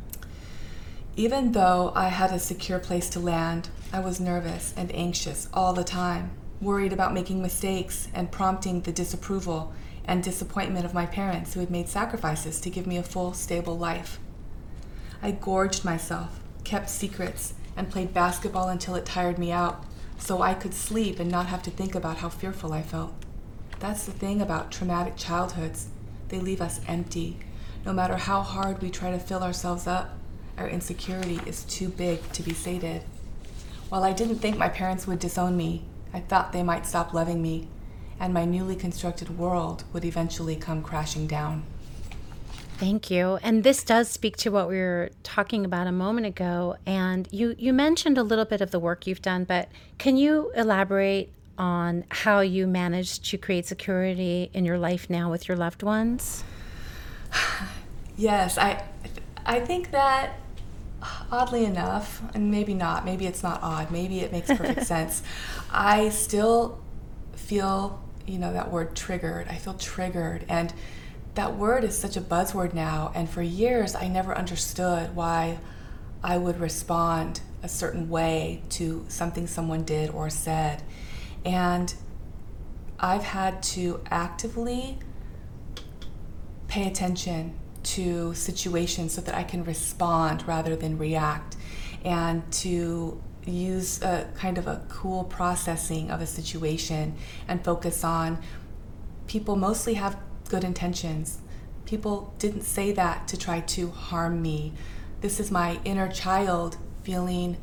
[1.16, 5.74] Even though I had a secure place to land, I was nervous and anxious all
[5.74, 6.32] the time.
[6.62, 9.74] worried about making mistakes and prompting the disapproval
[10.06, 13.78] and disappointment of my parents who had made sacrifices to give me a full, stable
[13.78, 14.20] life.
[15.22, 19.86] I gorged myself, kept secrets, and played basketball until it tired me out
[20.18, 23.14] so I could sleep and not have to think about how fearful I felt.
[23.80, 25.88] That's the thing about traumatic childhoods.
[26.30, 27.38] They leave us empty.
[27.86, 30.18] No matter how hard we try to fill ourselves up,
[30.58, 33.04] our insecurity is too big to be sated.
[33.90, 37.42] While I didn't think my parents would disown me, I thought they might stop loving
[37.42, 37.68] me,
[38.20, 41.66] and my newly constructed world would eventually come crashing down.
[42.78, 43.40] Thank you.
[43.42, 46.76] And this does speak to what we were talking about a moment ago.
[46.86, 50.52] And you, you mentioned a little bit of the work you've done, but can you
[50.56, 55.84] elaborate on how you managed to create security in your life now with your loved
[55.84, 56.44] ones?
[58.18, 58.82] Yes, I,
[59.46, 60.40] I think that
[61.32, 65.22] oddly enough, and maybe not, maybe it's not odd, maybe it makes perfect sense.
[65.70, 66.80] I still
[67.34, 69.50] feel, you know, that word triggered.
[69.50, 70.46] I feel triggered.
[70.48, 70.74] And
[71.36, 73.12] that word is such a buzzword now.
[73.14, 75.60] And for years, I never understood why
[76.24, 80.82] I would respond a certain way to something someone did or said.
[81.44, 81.94] And
[83.00, 84.98] I've had to actively
[86.68, 91.56] pay attention to situations so that I can respond rather than react
[92.04, 97.16] and to use a kind of a cool processing of a situation
[97.48, 98.40] and focus on
[99.28, 100.18] people mostly have
[100.50, 101.40] good intentions.
[101.86, 104.74] People didn't say that to try to harm me.
[105.22, 107.58] This is my inner child feeling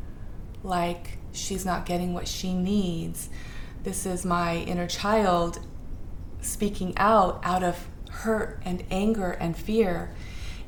[0.62, 3.28] like she's not getting what she needs.
[3.82, 5.60] This is my inner child
[6.40, 10.14] speaking out out of hurt and anger and fear.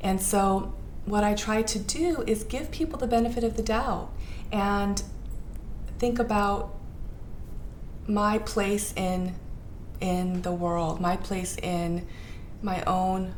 [0.01, 0.73] And so,
[1.05, 4.11] what I try to do is give people the benefit of the doubt
[4.51, 5.01] and
[5.99, 6.75] think about
[8.07, 9.35] my place in
[10.01, 12.07] in the world, my place in
[12.61, 13.33] my own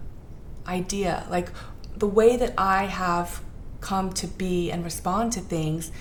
[0.67, 1.49] idea, like
[1.95, 3.41] the way that I have
[3.81, 5.91] come to be and respond to things,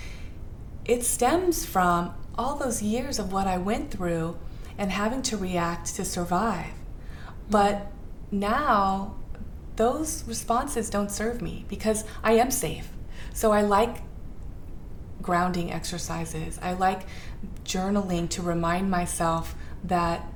[0.84, 4.36] it stems from all those years of what I went through
[4.78, 6.66] and having to react to survive.
[6.66, 7.50] Mm-hmm.
[7.50, 7.92] But
[8.30, 9.16] now
[9.76, 12.88] those responses don't serve me because I am safe.
[13.32, 13.98] So I like
[15.22, 16.58] grounding exercises.
[16.62, 17.02] I like
[17.64, 20.26] journaling to remind myself that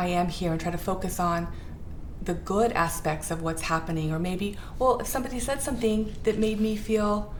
[0.00, 1.46] I am here and try to focus on
[2.22, 4.12] the good aspects of what's happening.
[4.12, 7.34] Or maybe, well, if somebody said something that made me feel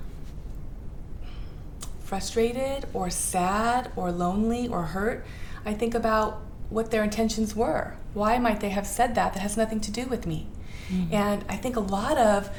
[2.05, 5.25] frustrated or sad or lonely or hurt,
[5.65, 7.97] I think about what their intentions were.
[8.13, 10.47] Why might they have said that that has nothing to do with me?
[10.91, 11.15] Mm-hmm.
[11.15, 12.51] And I think a lot of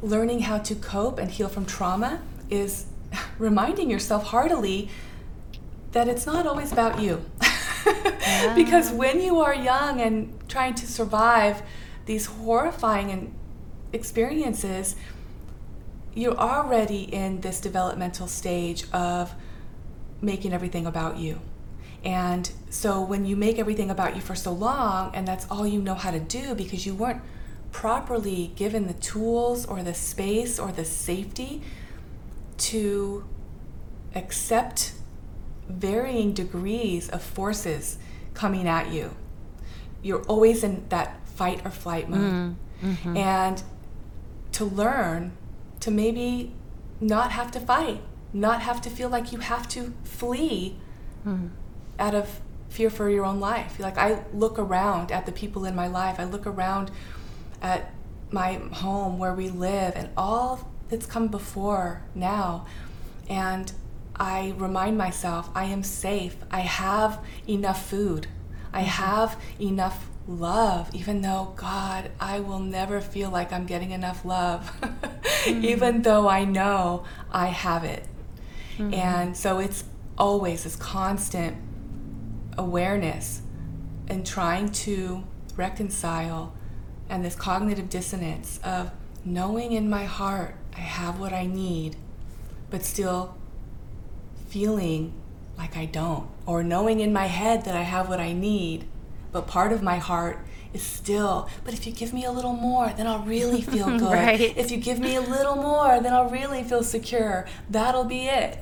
[0.00, 2.86] learning how to cope and heal from trauma is
[3.38, 4.88] reminding yourself heartily
[5.92, 7.22] that it's not always about you.
[7.86, 8.54] yeah.
[8.56, 8.96] Because ah.
[8.96, 11.62] when you are young and trying to survive
[12.06, 13.34] these horrifying
[13.92, 14.96] experiences,
[16.14, 19.34] you're already in this developmental stage of
[20.20, 21.40] making everything about you.
[22.04, 25.80] And so when you make everything about you for so long, and that's all you
[25.80, 27.22] know how to do because you weren't
[27.72, 31.62] properly given the tools or the space or the safety
[32.56, 33.24] to
[34.14, 34.92] accept
[35.68, 37.98] varying degrees of forces
[38.34, 39.16] coming at you.
[40.02, 42.20] You're always in that fight or flight mode.
[42.20, 43.16] Mm, mm-hmm.
[43.16, 43.62] And
[44.52, 45.32] to learn
[45.80, 46.52] to maybe
[47.00, 48.00] not have to fight,
[48.32, 50.76] not have to feel like you have to flee
[51.26, 51.50] mm.
[51.98, 53.78] out of fear for your own life.
[53.78, 56.90] Like I look around at the people in my life, I look around
[57.62, 57.92] at
[58.30, 62.66] my home where we live and all that's come before now.
[63.28, 63.72] And
[64.16, 66.36] I remind myself I am safe.
[66.50, 68.26] I have enough food.
[68.72, 68.88] I mm-hmm.
[68.88, 74.70] have enough love, even though, God, I will never feel like I'm getting enough love,
[74.82, 75.64] mm-hmm.
[75.64, 78.06] even though I know I have it.
[78.78, 78.94] Mm-hmm.
[78.94, 79.84] And so it's
[80.16, 81.56] always this constant
[82.56, 83.42] awareness
[84.08, 85.24] and trying to
[85.56, 86.54] reconcile
[87.08, 88.90] and this cognitive dissonance of
[89.24, 91.96] knowing in my heart I have what I need,
[92.70, 93.36] but still
[94.54, 95.12] feeling
[95.58, 98.84] like I don't, or knowing in my head that I have what I need,
[99.32, 100.38] but part of my heart
[100.72, 104.12] is still, but if you give me a little more, then I'll really feel good.
[104.12, 104.56] right.
[104.56, 107.48] If you give me a little more, then I'll really feel secure.
[107.68, 108.60] That'll be it.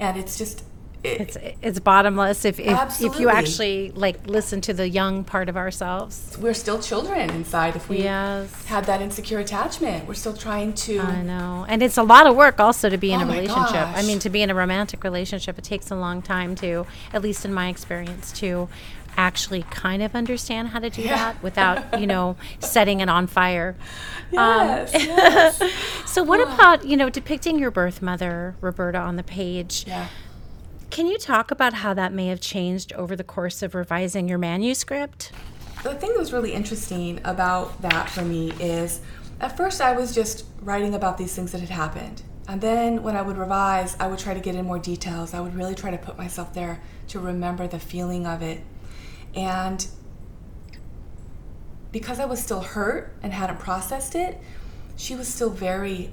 [0.00, 0.64] And it's just,
[1.02, 5.48] it, It's it's bottomless if if, if you actually like listen to the young part
[5.48, 6.36] of ourselves.
[6.40, 8.64] we're still children inside if we Yes.
[8.66, 10.06] had that insecure attachment.
[10.06, 11.00] We're still trying to.
[11.00, 11.64] I know.
[11.68, 13.86] And it's a lot of work also to be in Oh a relationship.
[13.96, 17.22] I mean, to be in a romantic relationship, it takes a long time to, at
[17.22, 18.68] least in my experience, to
[19.16, 21.16] actually kind of understand how to do Yeah.
[21.16, 23.74] that without, you know, setting it on fire.
[24.36, 25.62] Um, yes, yes.
[26.06, 29.84] So, what about, you know, depicting your birth mother, Roberta, on the page?
[29.86, 30.06] yeah.
[30.90, 34.38] Can you talk about how that may have changed over the course of revising your
[34.38, 35.30] manuscript?
[35.84, 39.00] The thing that was really interesting about that for me is
[39.40, 42.22] at first I was just writing about these things that had happened.
[42.48, 45.32] And then when I would revise, I would try to get in more details.
[45.32, 48.60] I would really try to put myself there to remember the feeling of it.
[49.32, 49.86] And
[51.92, 54.40] because I was still hurt and hadn't processed it,
[54.96, 56.12] she was still very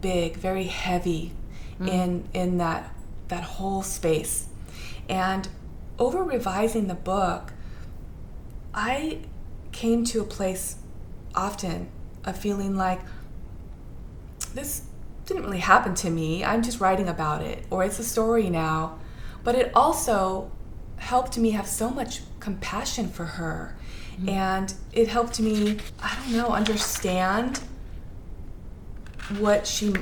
[0.00, 1.32] big, very heavy
[1.78, 1.88] mm.
[1.88, 2.94] in in that
[3.28, 4.48] that whole space.
[5.08, 5.48] And
[5.98, 7.52] over revising the book,
[8.74, 9.20] I
[9.72, 10.76] came to a place
[11.34, 11.88] often
[12.24, 13.00] of feeling like
[14.54, 14.82] this
[15.26, 16.44] didn't really happen to me.
[16.44, 18.98] I'm just writing about it, or it's a story now.
[19.44, 20.50] But it also
[20.96, 23.76] helped me have so much compassion for her.
[24.14, 24.28] Mm-hmm.
[24.30, 27.60] And it helped me, I don't know, understand
[29.38, 29.94] what she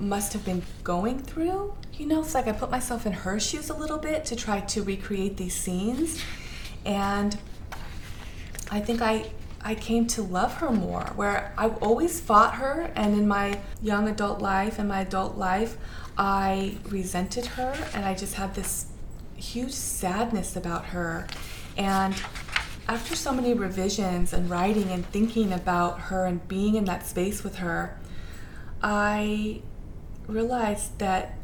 [0.00, 1.74] must have been going through.
[1.94, 4.60] You know, it's like I put myself in her shoes a little bit to try
[4.60, 6.22] to recreate these scenes.
[6.84, 7.36] And
[8.70, 9.30] I think I
[9.62, 11.04] I came to love her more.
[11.16, 15.76] Where I've always fought her, and in my young adult life and my adult life,
[16.16, 18.86] I resented her, and I just had this
[19.36, 21.26] huge sadness about her.
[21.76, 22.14] And
[22.88, 27.44] after so many revisions and writing and thinking about her and being in that space
[27.44, 27.98] with her,
[28.82, 29.62] I
[30.30, 31.36] realized that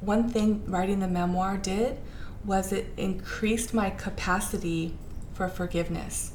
[0.00, 1.98] one thing writing the memoir did
[2.44, 4.94] was it increased my capacity
[5.32, 6.32] for forgiveness.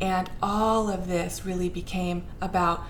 [0.00, 2.84] And all of this really became about,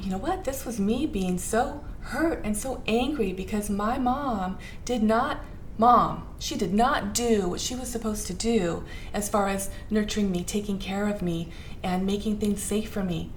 [0.00, 4.58] you know what, this was me being so hurt and so angry because my mom
[4.84, 5.40] did not,
[5.78, 10.30] mom, she did not do what she was supposed to do as far as nurturing
[10.30, 11.48] me, taking care of me,
[11.82, 13.30] and making things safe for me.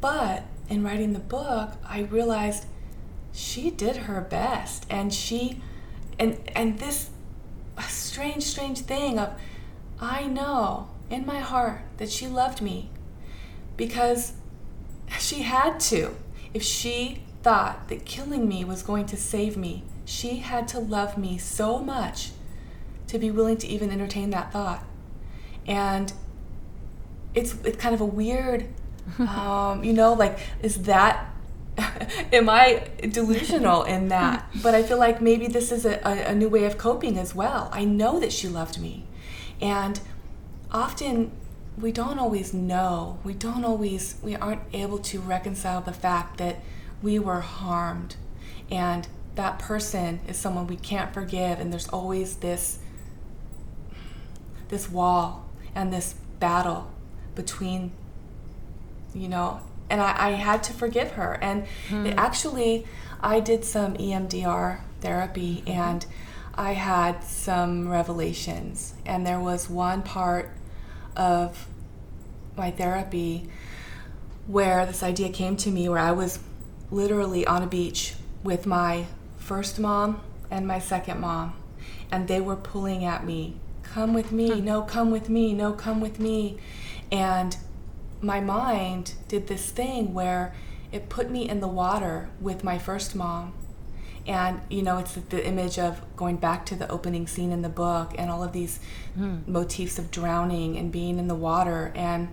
[0.00, 2.66] But in writing the book, I realized
[3.32, 5.60] she did her best and she
[6.18, 7.10] and and this
[7.88, 9.30] strange strange thing of
[10.00, 12.90] I know in my heart that she loved me
[13.76, 14.32] because
[15.18, 16.16] she had to.
[16.52, 21.16] If she thought that killing me was going to save me she had to love
[21.16, 22.30] me so much
[23.06, 24.84] to be willing to even entertain that thought.
[25.66, 26.12] And
[27.34, 28.68] it's it's kind of a weird
[29.18, 31.31] um, you know like is that
[32.32, 34.46] am i delusional in that?
[34.62, 37.70] But i feel like maybe this is a, a, new way of coping as well.
[37.72, 39.06] I know that she loved me.
[39.60, 40.00] And
[40.70, 41.32] often
[41.78, 43.18] we don't always know.
[43.24, 46.60] We don't always we aren't able to reconcile the fact that
[47.02, 48.16] we were harmed.
[48.70, 51.58] And that person is someone we can't forgive.
[51.58, 52.78] And there's always this
[54.68, 56.90] this wall and this battle
[57.34, 57.92] between
[59.14, 59.60] you know
[59.92, 61.34] and I, I had to forgive her.
[61.34, 62.86] And it actually
[63.20, 66.04] i did some emdr therapy and
[66.54, 68.94] i had some revelations.
[69.06, 70.50] And there was one part
[71.14, 71.68] of
[72.56, 73.48] my therapy
[74.46, 76.40] where this idea came to me where i was
[76.90, 79.06] literally on a beach with my
[79.38, 81.54] first mom and my second mom.
[82.10, 84.64] And they were pulling at me come with me hmm.
[84.64, 86.56] no come with me no come with me.
[87.10, 87.56] And
[88.22, 90.54] my mind did this thing where
[90.92, 93.54] it put me in the water with my first mom.
[94.24, 97.68] And you know it's the image of going back to the opening scene in the
[97.68, 98.78] book and all of these
[99.16, 99.38] hmm.
[99.48, 101.92] motifs of drowning and being in the water.
[101.96, 102.28] And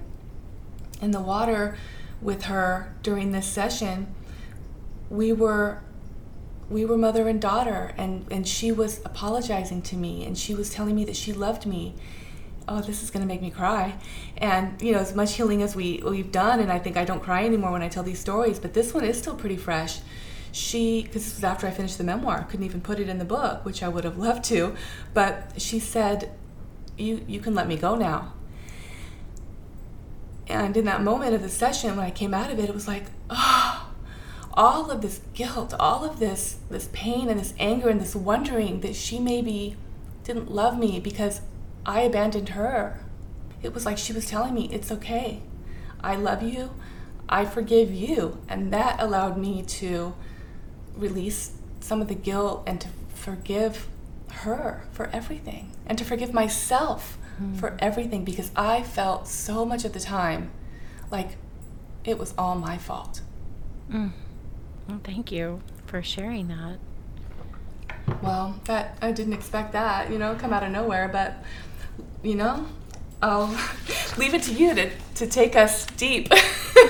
[1.01, 1.75] in the water
[2.21, 4.13] with her during this session
[5.09, 5.81] we were
[6.69, 7.95] we were mother and daughter.
[7.97, 10.23] And and she was apologizing to me.
[10.25, 11.95] And she was telling me that she loved me
[12.69, 13.95] oh this is going to make me cry.
[14.37, 17.21] And you know as much healing as we we've done and i think i don't
[17.21, 19.99] cry anymore when i tell these stories but this one is still pretty fresh.
[20.51, 23.25] She because this was after i finished the memoir couldn't even put it in the
[23.25, 24.75] book which i would have loved to
[25.13, 26.31] but she said
[26.97, 28.33] you you can let me go now.
[30.47, 32.87] And in that moment of the session when i came out of it it was
[32.87, 33.91] like oh
[34.55, 38.81] all of this guilt all of this this pain and this anger and this wondering
[38.81, 39.77] that she maybe
[40.23, 41.41] didn't love me because
[41.85, 42.99] i abandoned her
[43.61, 45.41] it was like she was telling me it's okay
[46.01, 46.71] i love you
[47.27, 50.13] i forgive you and that allowed me to
[50.95, 53.87] release some of the guilt and to forgive
[54.31, 57.57] her for everything and to forgive myself mm.
[57.57, 60.51] for everything because I felt so much of the time
[61.11, 61.37] like
[62.03, 63.21] it was all my fault.
[63.91, 64.11] Mm.
[64.87, 66.77] Well, thank you for sharing that.
[68.21, 71.43] Well, that I didn't expect that, you know, come out of nowhere, but
[72.21, 72.65] you know,
[73.21, 73.47] I'll
[74.17, 76.31] leave it to you to, to take us deep.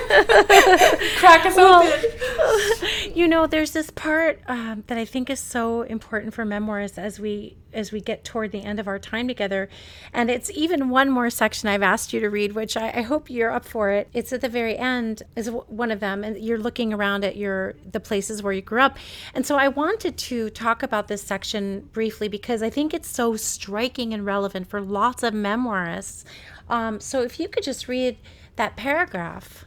[1.18, 2.89] Crack us well, open.
[3.16, 7.20] You know, there's this part um, that I think is so important for memoirs as
[7.20, 9.70] we as we get toward the end of our time together,
[10.12, 13.30] and it's even one more section I've asked you to read, which I, I hope
[13.30, 14.10] you're up for it.
[14.12, 17.76] It's at the very end, is one of them, and you're looking around at your
[17.91, 18.97] the places where you grew up,
[19.36, 23.36] and so I wanted to talk about this section briefly because I think it's so
[23.36, 26.24] striking and relevant for lots of memoirists.
[26.68, 28.18] Um, so if you could just read
[28.55, 29.66] that paragraph.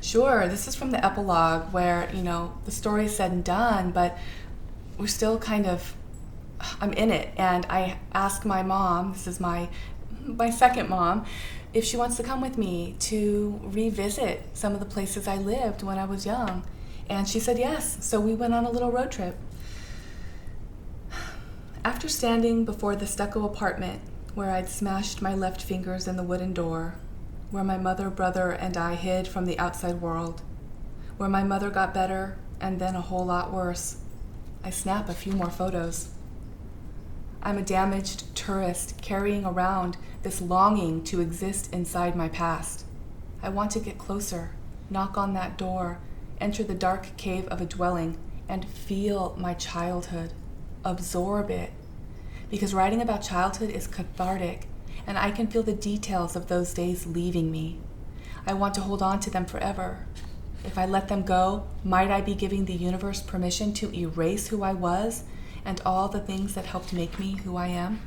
[0.00, 0.48] Sure.
[0.48, 4.16] This is from the epilogue where, you know, the story is said and done, but
[4.98, 5.94] we're still kind of
[6.80, 9.68] I'm in it and I ask my mom, this is my
[10.24, 11.24] my second mom,
[11.72, 15.82] if she wants to come with me to revisit some of the places I lived
[15.82, 16.62] when I was young.
[17.08, 18.04] And she said yes.
[18.04, 19.36] So we went on a little road trip.
[21.84, 24.02] After standing before the stucco apartment
[24.34, 26.94] where I'd smashed my left fingers in the wooden door,
[27.50, 30.42] where my mother, brother, and I hid from the outside world,
[31.16, 33.96] where my mother got better and then a whole lot worse.
[34.62, 36.10] I snap a few more photos.
[37.42, 42.84] I'm a damaged tourist carrying around this longing to exist inside my past.
[43.42, 44.50] I want to get closer,
[44.90, 45.98] knock on that door,
[46.40, 50.32] enter the dark cave of a dwelling, and feel my childhood,
[50.84, 51.72] absorb it.
[52.50, 54.66] Because writing about childhood is cathartic
[55.06, 57.78] and I can feel the details of those days leaving me.
[58.46, 60.06] I want to hold on to them forever.
[60.64, 64.62] If I let them go, might I be giving the universe permission to erase who
[64.62, 65.24] I was
[65.64, 68.00] and all the things that helped make me who I am?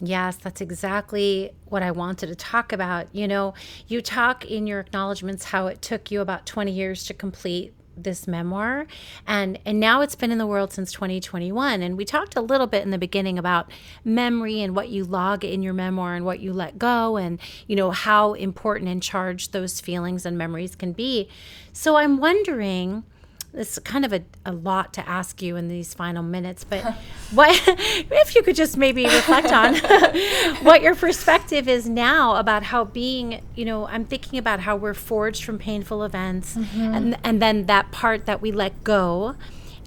[0.00, 3.08] Yes, that's exactly what I wanted to talk about.
[3.12, 3.54] You know,
[3.86, 7.74] you talk in your acknowledgments how it took you about 20 years to complete
[8.04, 8.86] this memoir.
[9.26, 12.66] And and now it's been in the world since 2021 and we talked a little
[12.66, 13.70] bit in the beginning about
[14.04, 17.76] memory and what you log in your memoir and what you let go and you
[17.76, 21.28] know how important and charged those feelings and memories can be.
[21.72, 23.04] So i'm wondering
[23.52, 26.82] it's kind of a, a lot to ask you in these final minutes, but
[27.32, 29.76] what if you could just maybe reflect on
[30.62, 34.94] what your perspective is now about how being, you know, I'm thinking about how we're
[34.94, 36.80] forged from painful events mm-hmm.
[36.80, 39.34] and and then that part that we let go.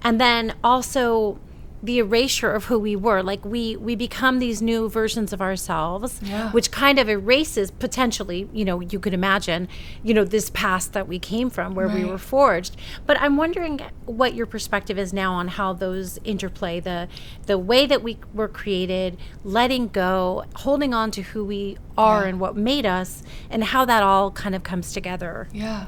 [0.02, 1.38] And then also
[1.84, 6.18] the erasure of who we were like we we become these new versions of ourselves
[6.22, 6.50] yeah.
[6.52, 9.68] which kind of erases potentially you know you could imagine
[10.02, 11.98] you know this past that we came from where right.
[11.98, 12.74] we were forged
[13.04, 17.06] but i'm wondering what your perspective is now on how those interplay the
[17.44, 22.28] the way that we were created letting go holding on to who we are yeah.
[22.28, 25.84] and what made us and how that all kind of comes together yeah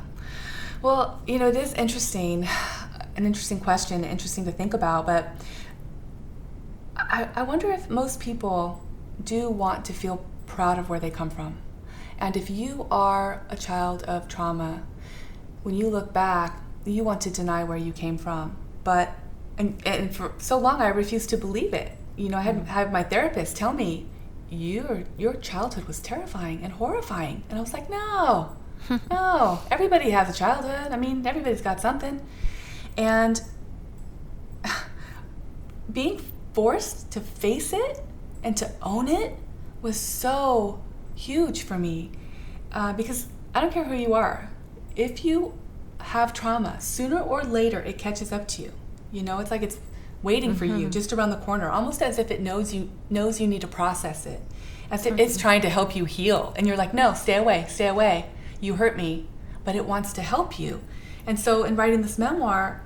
[0.83, 2.47] well you know it is interesting
[3.17, 5.35] an interesting question interesting to think about but
[6.97, 8.83] I, I wonder if most people
[9.23, 11.59] do want to feel proud of where they come from.
[12.19, 14.83] And if you are a child of trauma,
[15.63, 18.57] when you look back, you want to deny where you came from.
[18.85, 19.13] But,
[19.59, 21.93] and, and for so long, I refused to believe it.
[22.17, 24.07] You know, I had, had my therapist tell me,
[24.49, 27.43] your, your childhood was terrifying and horrifying.
[27.51, 28.57] And I was like, no,
[29.11, 30.93] no, everybody has a childhood.
[30.93, 32.25] I mean, everybody's got something.
[32.97, 33.43] And
[35.93, 36.23] being
[36.57, 38.03] forced to face it
[38.43, 39.37] and to own it
[39.83, 40.83] was so
[41.15, 42.11] huge for me
[42.73, 44.49] uh, because I don't care who you are.
[44.97, 45.53] If you
[46.01, 48.73] have trauma, sooner or later it catches up to you.
[49.13, 49.79] You know, it's like it's
[50.23, 50.59] waiting mm-hmm.
[50.59, 50.91] for you mm-hmm.
[50.91, 54.25] just around the corner, almost as if it knows you knows you need to process
[54.25, 54.41] it,
[54.91, 55.21] as if mm-hmm.
[55.21, 56.55] it's trying to help you heal.
[56.57, 58.31] And you're like, no, stay away, stay away.
[58.63, 59.29] You hurt me,
[59.63, 60.81] but it wants to help you.
[61.27, 62.83] And so, in writing this memoir,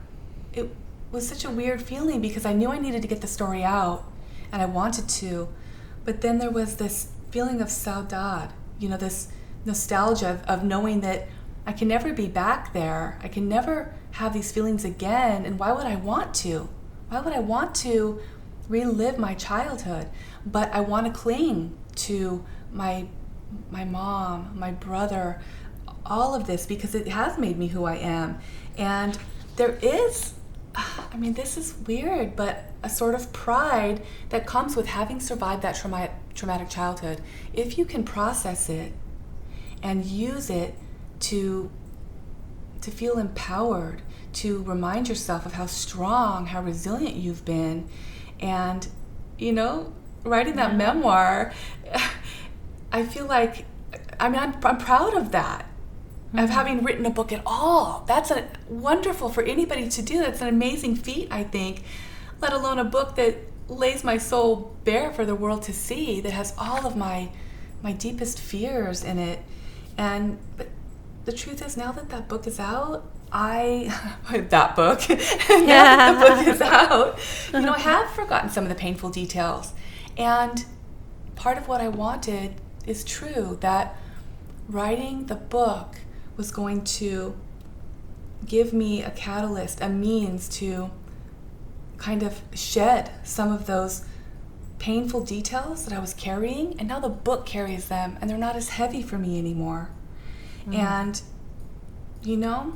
[0.52, 0.68] it
[1.12, 4.04] was such a weird feeling because I knew I needed to get the story out
[4.52, 5.48] and I wanted to.
[6.04, 9.28] But then there was this feeling of saudade, you know, this
[9.64, 11.28] nostalgia of, of knowing that
[11.66, 13.18] I can never be back there.
[13.22, 15.44] I can never have these feelings again.
[15.44, 16.68] And why would I want to?
[17.08, 18.20] Why would I want to
[18.68, 20.08] relive my childhood?
[20.46, 23.06] But I want to cling to my
[23.68, 25.40] my mom, my brother,
[26.06, 28.38] all of this because it has made me who I am.
[28.78, 29.18] And
[29.56, 30.34] there is
[30.74, 35.62] I mean, this is weird, but a sort of pride that comes with having survived
[35.62, 37.20] that trauma- traumatic childhood.
[37.52, 38.92] If you can process it
[39.82, 40.74] and use it
[41.20, 41.70] to
[42.80, 44.00] to feel empowered,
[44.32, 47.88] to remind yourself of how strong, how resilient you've been.
[48.40, 48.86] And,
[49.38, 49.92] you know,
[50.24, 50.76] writing that yeah.
[50.76, 51.52] memoir,
[52.92, 53.64] I feel like,
[54.18, 55.66] I mean, I'm, I'm proud of that.
[56.30, 56.38] Mm-hmm.
[56.38, 58.04] Of having written a book at all.
[58.06, 60.18] That's a wonderful for anybody to do.
[60.18, 61.82] That's an amazing feat, I think.
[62.40, 63.36] Let alone a book that
[63.68, 67.30] lays my soul bare for the world to see, that has all of my
[67.82, 69.40] my deepest fears in it.
[69.96, 70.68] And but
[71.24, 73.92] the truth is now that that book is out, I
[74.30, 75.16] that book yeah.
[75.16, 77.18] That the book is out.
[77.52, 79.72] You know, I have forgotten some of the painful details,
[80.16, 80.64] and
[81.36, 82.54] part of what I wanted
[82.86, 83.96] is true that
[84.68, 85.96] writing the book
[86.40, 87.36] was going to
[88.46, 90.90] give me a catalyst, a means to
[91.98, 94.06] kind of shed some of those
[94.78, 98.56] painful details that I was carrying, and now the book carries them, and they're not
[98.56, 99.90] as heavy for me anymore.
[100.66, 100.74] Mm.
[100.76, 101.22] And,
[102.22, 102.72] you know,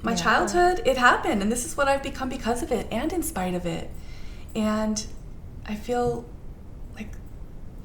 [0.00, 0.16] my yeah.
[0.16, 3.52] childhood, it happened, and this is what I've become because of it and in spite
[3.52, 3.90] of it.
[4.54, 5.04] And
[5.66, 6.24] I feel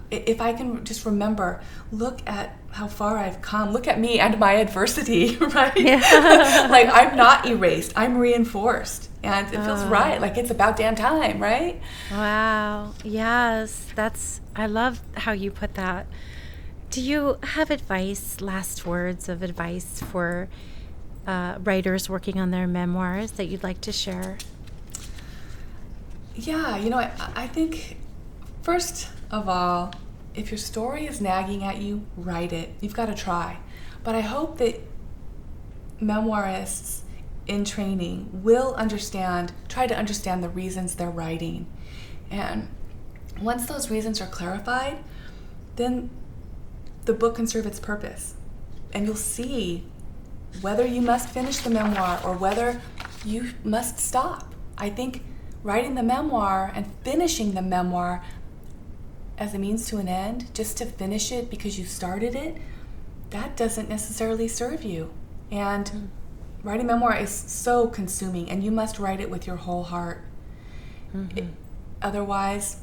[0.10, 4.40] if I can just remember, look at how far I've come, look at me and
[4.40, 5.78] my adversity, right?
[5.78, 6.68] Yeah.
[6.72, 9.10] like I'm not erased, I'm reinforced.
[9.24, 9.90] And it feels oh.
[9.90, 11.82] right, like it's about damn time, right?
[12.12, 12.94] Wow.
[13.04, 16.08] Yes, that's, I love how you put that.
[16.90, 20.48] Do you have advice, last words of advice for
[21.26, 24.38] uh, writers working on their memoirs that you'd like to share?
[26.36, 27.98] Yeah, you know, I, I think
[28.62, 29.94] first of all,
[30.36, 32.70] if your story is nagging at you, write it.
[32.80, 33.58] You've got to try.
[34.04, 34.80] But I hope that
[36.02, 37.02] memoirists
[37.48, 41.66] in training will understand, try to understand the reasons they're writing.
[42.30, 42.70] And
[43.42, 45.04] once those reasons are clarified,
[45.76, 46.10] then
[47.06, 48.36] the book can serve its purpose.
[48.94, 49.86] And you'll see
[50.62, 52.82] whether you must finish the memoir or whether
[53.26, 54.54] you must stop.
[54.78, 55.24] I think
[55.64, 58.24] writing the memoir and finishing the memoir
[59.38, 62.58] as a means to an end, just to finish it because you started it,
[63.30, 65.12] that doesn't necessarily serve you.
[65.52, 66.08] And mm.
[66.64, 70.24] writing memoir is so consuming, and you must write it with your whole heart.
[71.16, 71.38] Mm-hmm.
[71.38, 71.46] It,
[72.02, 72.78] otherwise,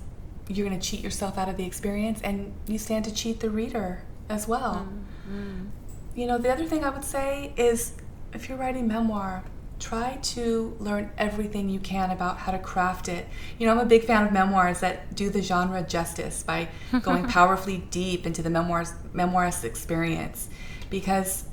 [0.48, 3.50] you're going to cheat yourself out of the experience, and you stand to cheat the
[3.50, 4.88] reader as well.
[5.28, 5.66] Mm-hmm.
[6.14, 7.94] You know, the other thing I would say is
[8.32, 9.42] if you're writing memoir,
[9.79, 13.27] try to learn everything you can about how to craft it.
[13.59, 16.68] You know, I'm a big fan of memoirs that do the genre justice by
[17.03, 20.49] going powerfully deep into the memoirs memoirist experience
[20.91, 21.45] because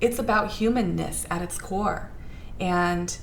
[0.00, 2.10] it's about humanness at its core.
[2.58, 3.16] And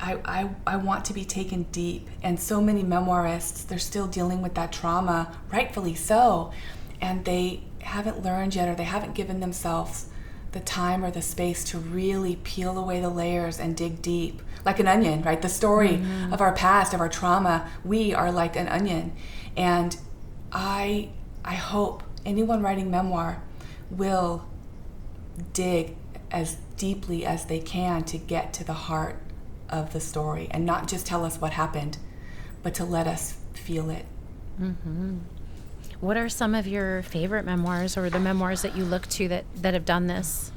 [0.00, 2.08] I, I, I want to be taken deep.
[2.22, 6.52] And so many memoirists, they're still dealing with that trauma, rightfully so.
[7.00, 10.06] And they haven't learned yet or they haven't given themselves
[10.54, 14.78] the time or the space to really peel away the layers and dig deep like
[14.78, 16.32] an onion right the story mm-hmm.
[16.32, 19.12] of our past of our trauma we are like an onion
[19.56, 19.96] and
[20.52, 21.08] i
[21.44, 23.42] i hope anyone writing memoir
[23.90, 24.46] will
[25.52, 25.96] dig
[26.30, 29.20] as deeply as they can to get to the heart
[29.68, 31.98] of the story and not just tell us what happened
[32.62, 34.06] but to let us feel it
[34.60, 35.18] mm-hmm.
[36.04, 39.46] What are some of your favorite memoirs or the memoirs that you look to that,
[39.56, 40.52] that have done this?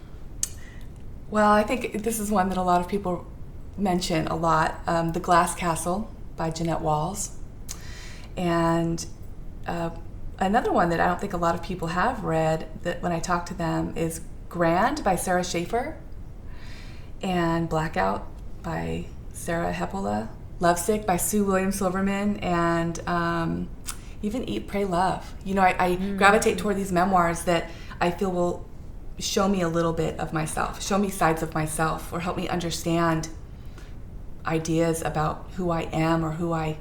[1.31, 3.25] Well, I think this is one that a lot of people
[3.77, 7.37] mention a lot um, The Glass Castle by Jeannette Walls.
[8.35, 9.05] And
[9.65, 9.91] uh,
[10.37, 13.21] another one that I don't think a lot of people have read that when I
[13.21, 14.19] talk to them is
[14.49, 15.95] Grand by Sarah Schaefer
[17.21, 18.27] and Blackout
[18.63, 20.27] by Sarah Hepola,
[20.59, 23.69] Lovesick by Sue Williams Silverman, and um,
[24.22, 25.36] even Eat, Pray, Love.
[25.45, 26.18] You know, I, I mm.
[26.18, 28.68] gravitate toward these memoirs that I feel will
[29.20, 32.47] show me a little bit of myself, show me sides of myself, or help me
[32.47, 33.30] understand
[34.45, 36.78] ideas about who I am or who I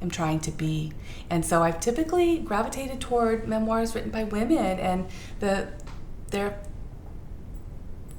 [0.00, 0.92] am trying to be.
[1.28, 5.08] And so I've typically gravitated toward memoirs written by women and
[5.40, 5.68] the
[6.30, 6.58] their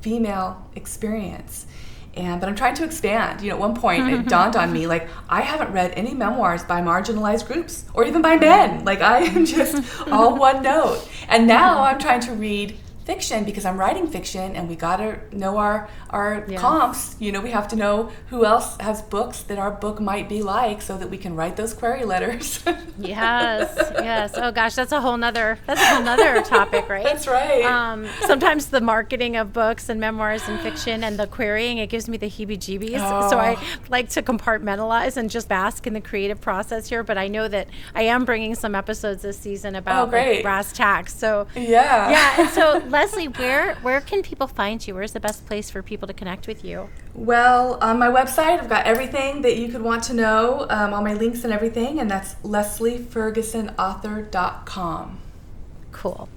[0.01, 1.67] female experience
[2.16, 3.41] and but I'm trying to expand.
[3.41, 4.28] You know, at one point it mm-hmm.
[4.28, 8.38] dawned on me like I haven't read any memoirs by marginalized groups or even by
[8.38, 8.84] men.
[8.86, 11.07] Like I am just all one note.
[11.28, 12.78] And now I'm trying to read
[13.10, 17.16] fiction because I'm writing fiction and we got to know our our comps.
[17.20, 20.43] You know, we have to know who else has books that our book might be
[20.43, 22.64] like so that we can write those query letters.
[22.99, 24.34] yes, yes.
[24.36, 27.03] Oh gosh, that's a whole nother that's a whole nother topic, right?
[27.03, 27.64] That's right.
[27.64, 32.07] Um, sometimes the marketing of books and memoirs and fiction and the querying it gives
[32.07, 32.99] me the heebie-jeebies.
[32.99, 33.30] Oh.
[33.32, 33.80] So I oh.
[33.89, 37.03] like to compartmentalize and just bask in the creative process here.
[37.03, 40.72] But I know that I am bringing some episodes this season about oh, like, brass
[40.74, 41.16] tacks.
[41.16, 42.41] So yeah, yeah.
[42.41, 44.93] And so Leslie, where where can people find you?
[44.93, 46.89] Where's the best place for people to connect with you?
[47.13, 51.01] Well, on my website, I've got everything that you could want to know, um, all
[51.01, 55.19] my links and everything, and that's lesliefergusonauthor.com.
[55.93, 56.27] Cool.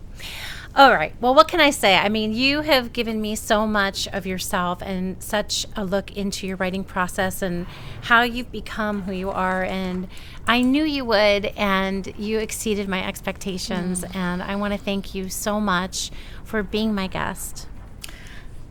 [0.75, 1.14] All right.
[1.20, 1.99] Well, what can I say?
[1.99, 6.47] I mean, you have given me so much of yourself and such a look into
[6.47, 7.66] your writing process and
[8.01, 9.62] how you've become who you are.
[9.64, 10.09] And
[10.49, 14.03] I knew you would, and you exceeded my expectations.
[14.03, 14.16] Mm.
[14.16, 16.11] And I want to thank you so much
[16.43, 17.68] for being my guest.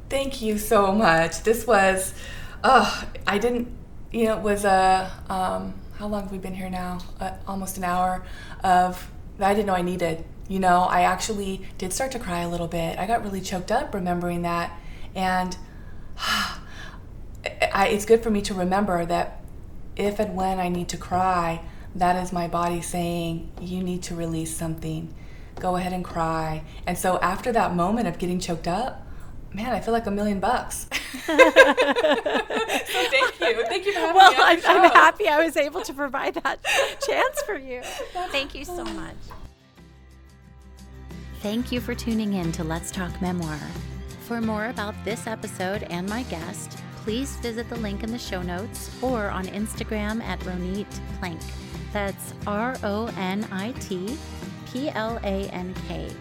[0.09, 1.43] Thank you so much.
[1.43, 2.15] This was,
[2.63, 3.67] oh, I didn't,
[4.11, 6.97] you know, it was a, um, how long have we been here now?
[7.19, 8.23] Uh, almost an hour
[8.63, 9.07] of,
[9.39, 12.67] I didn't know I needed you know, I actually did start to cry a little
[12.67, 12.99] bit.
[12.99, 14.77] I got really choked up remembering that.
[15.15, 15.55] And
[16.17, 19.41] I, it's good for me to remember that
[19.95, 21.61] if and when I need to cry,
[21.95, 25.13] that is my body saying, you need to release something.
[25.59, 26.63] Go ahead and cry.
[26.87, 29.05] And so after that moment of getting choked up,
[29.53, 30.87] man, I feel like a million bucks.
[31.25, 31.37] so
[33.09, 33.65] thank you.
[33.67, 34.37] Thank you for having well, me.
[34.37, 36.63] Well, I'm, I'm happy I was able to provide that
[37.05, 37.81] chance for you.
[38.31, 39.15] Thank you so much.
[41.41, 43.57] Thank you for tuning in to Let's Talk Memoir.
[44.27, 48.43] For more about this episode and my guest, please visit the link in the show
[48.43, 50.85] notes or on Instagram at Ronit
[51.17, 51.41] Plank.
[51.91, 54.19] That's R O N I T
[54.71, 56.11] P L A N K.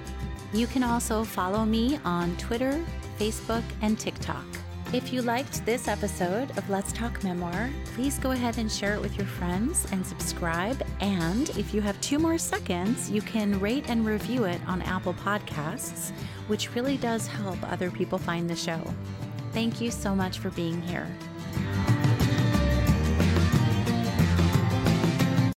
[0.54, 2.82] You can also follow me on Twitter,
[3.18, 4.46] Facebook, and TikTok.
[4.92, 9.00] If you liked this episode of Let's Talk Memoir, please go ahead and share it
[9.00, 10.84] with your friends and subscribe.
[10.98, 15.14] And if you have two more seconds, you can rate and review it on Apple
[15.14, 16.10] Podcasts,
[16.48, 18.82] which really does help other people find the show.
[19.52, 21.06] Thank you so much for being here.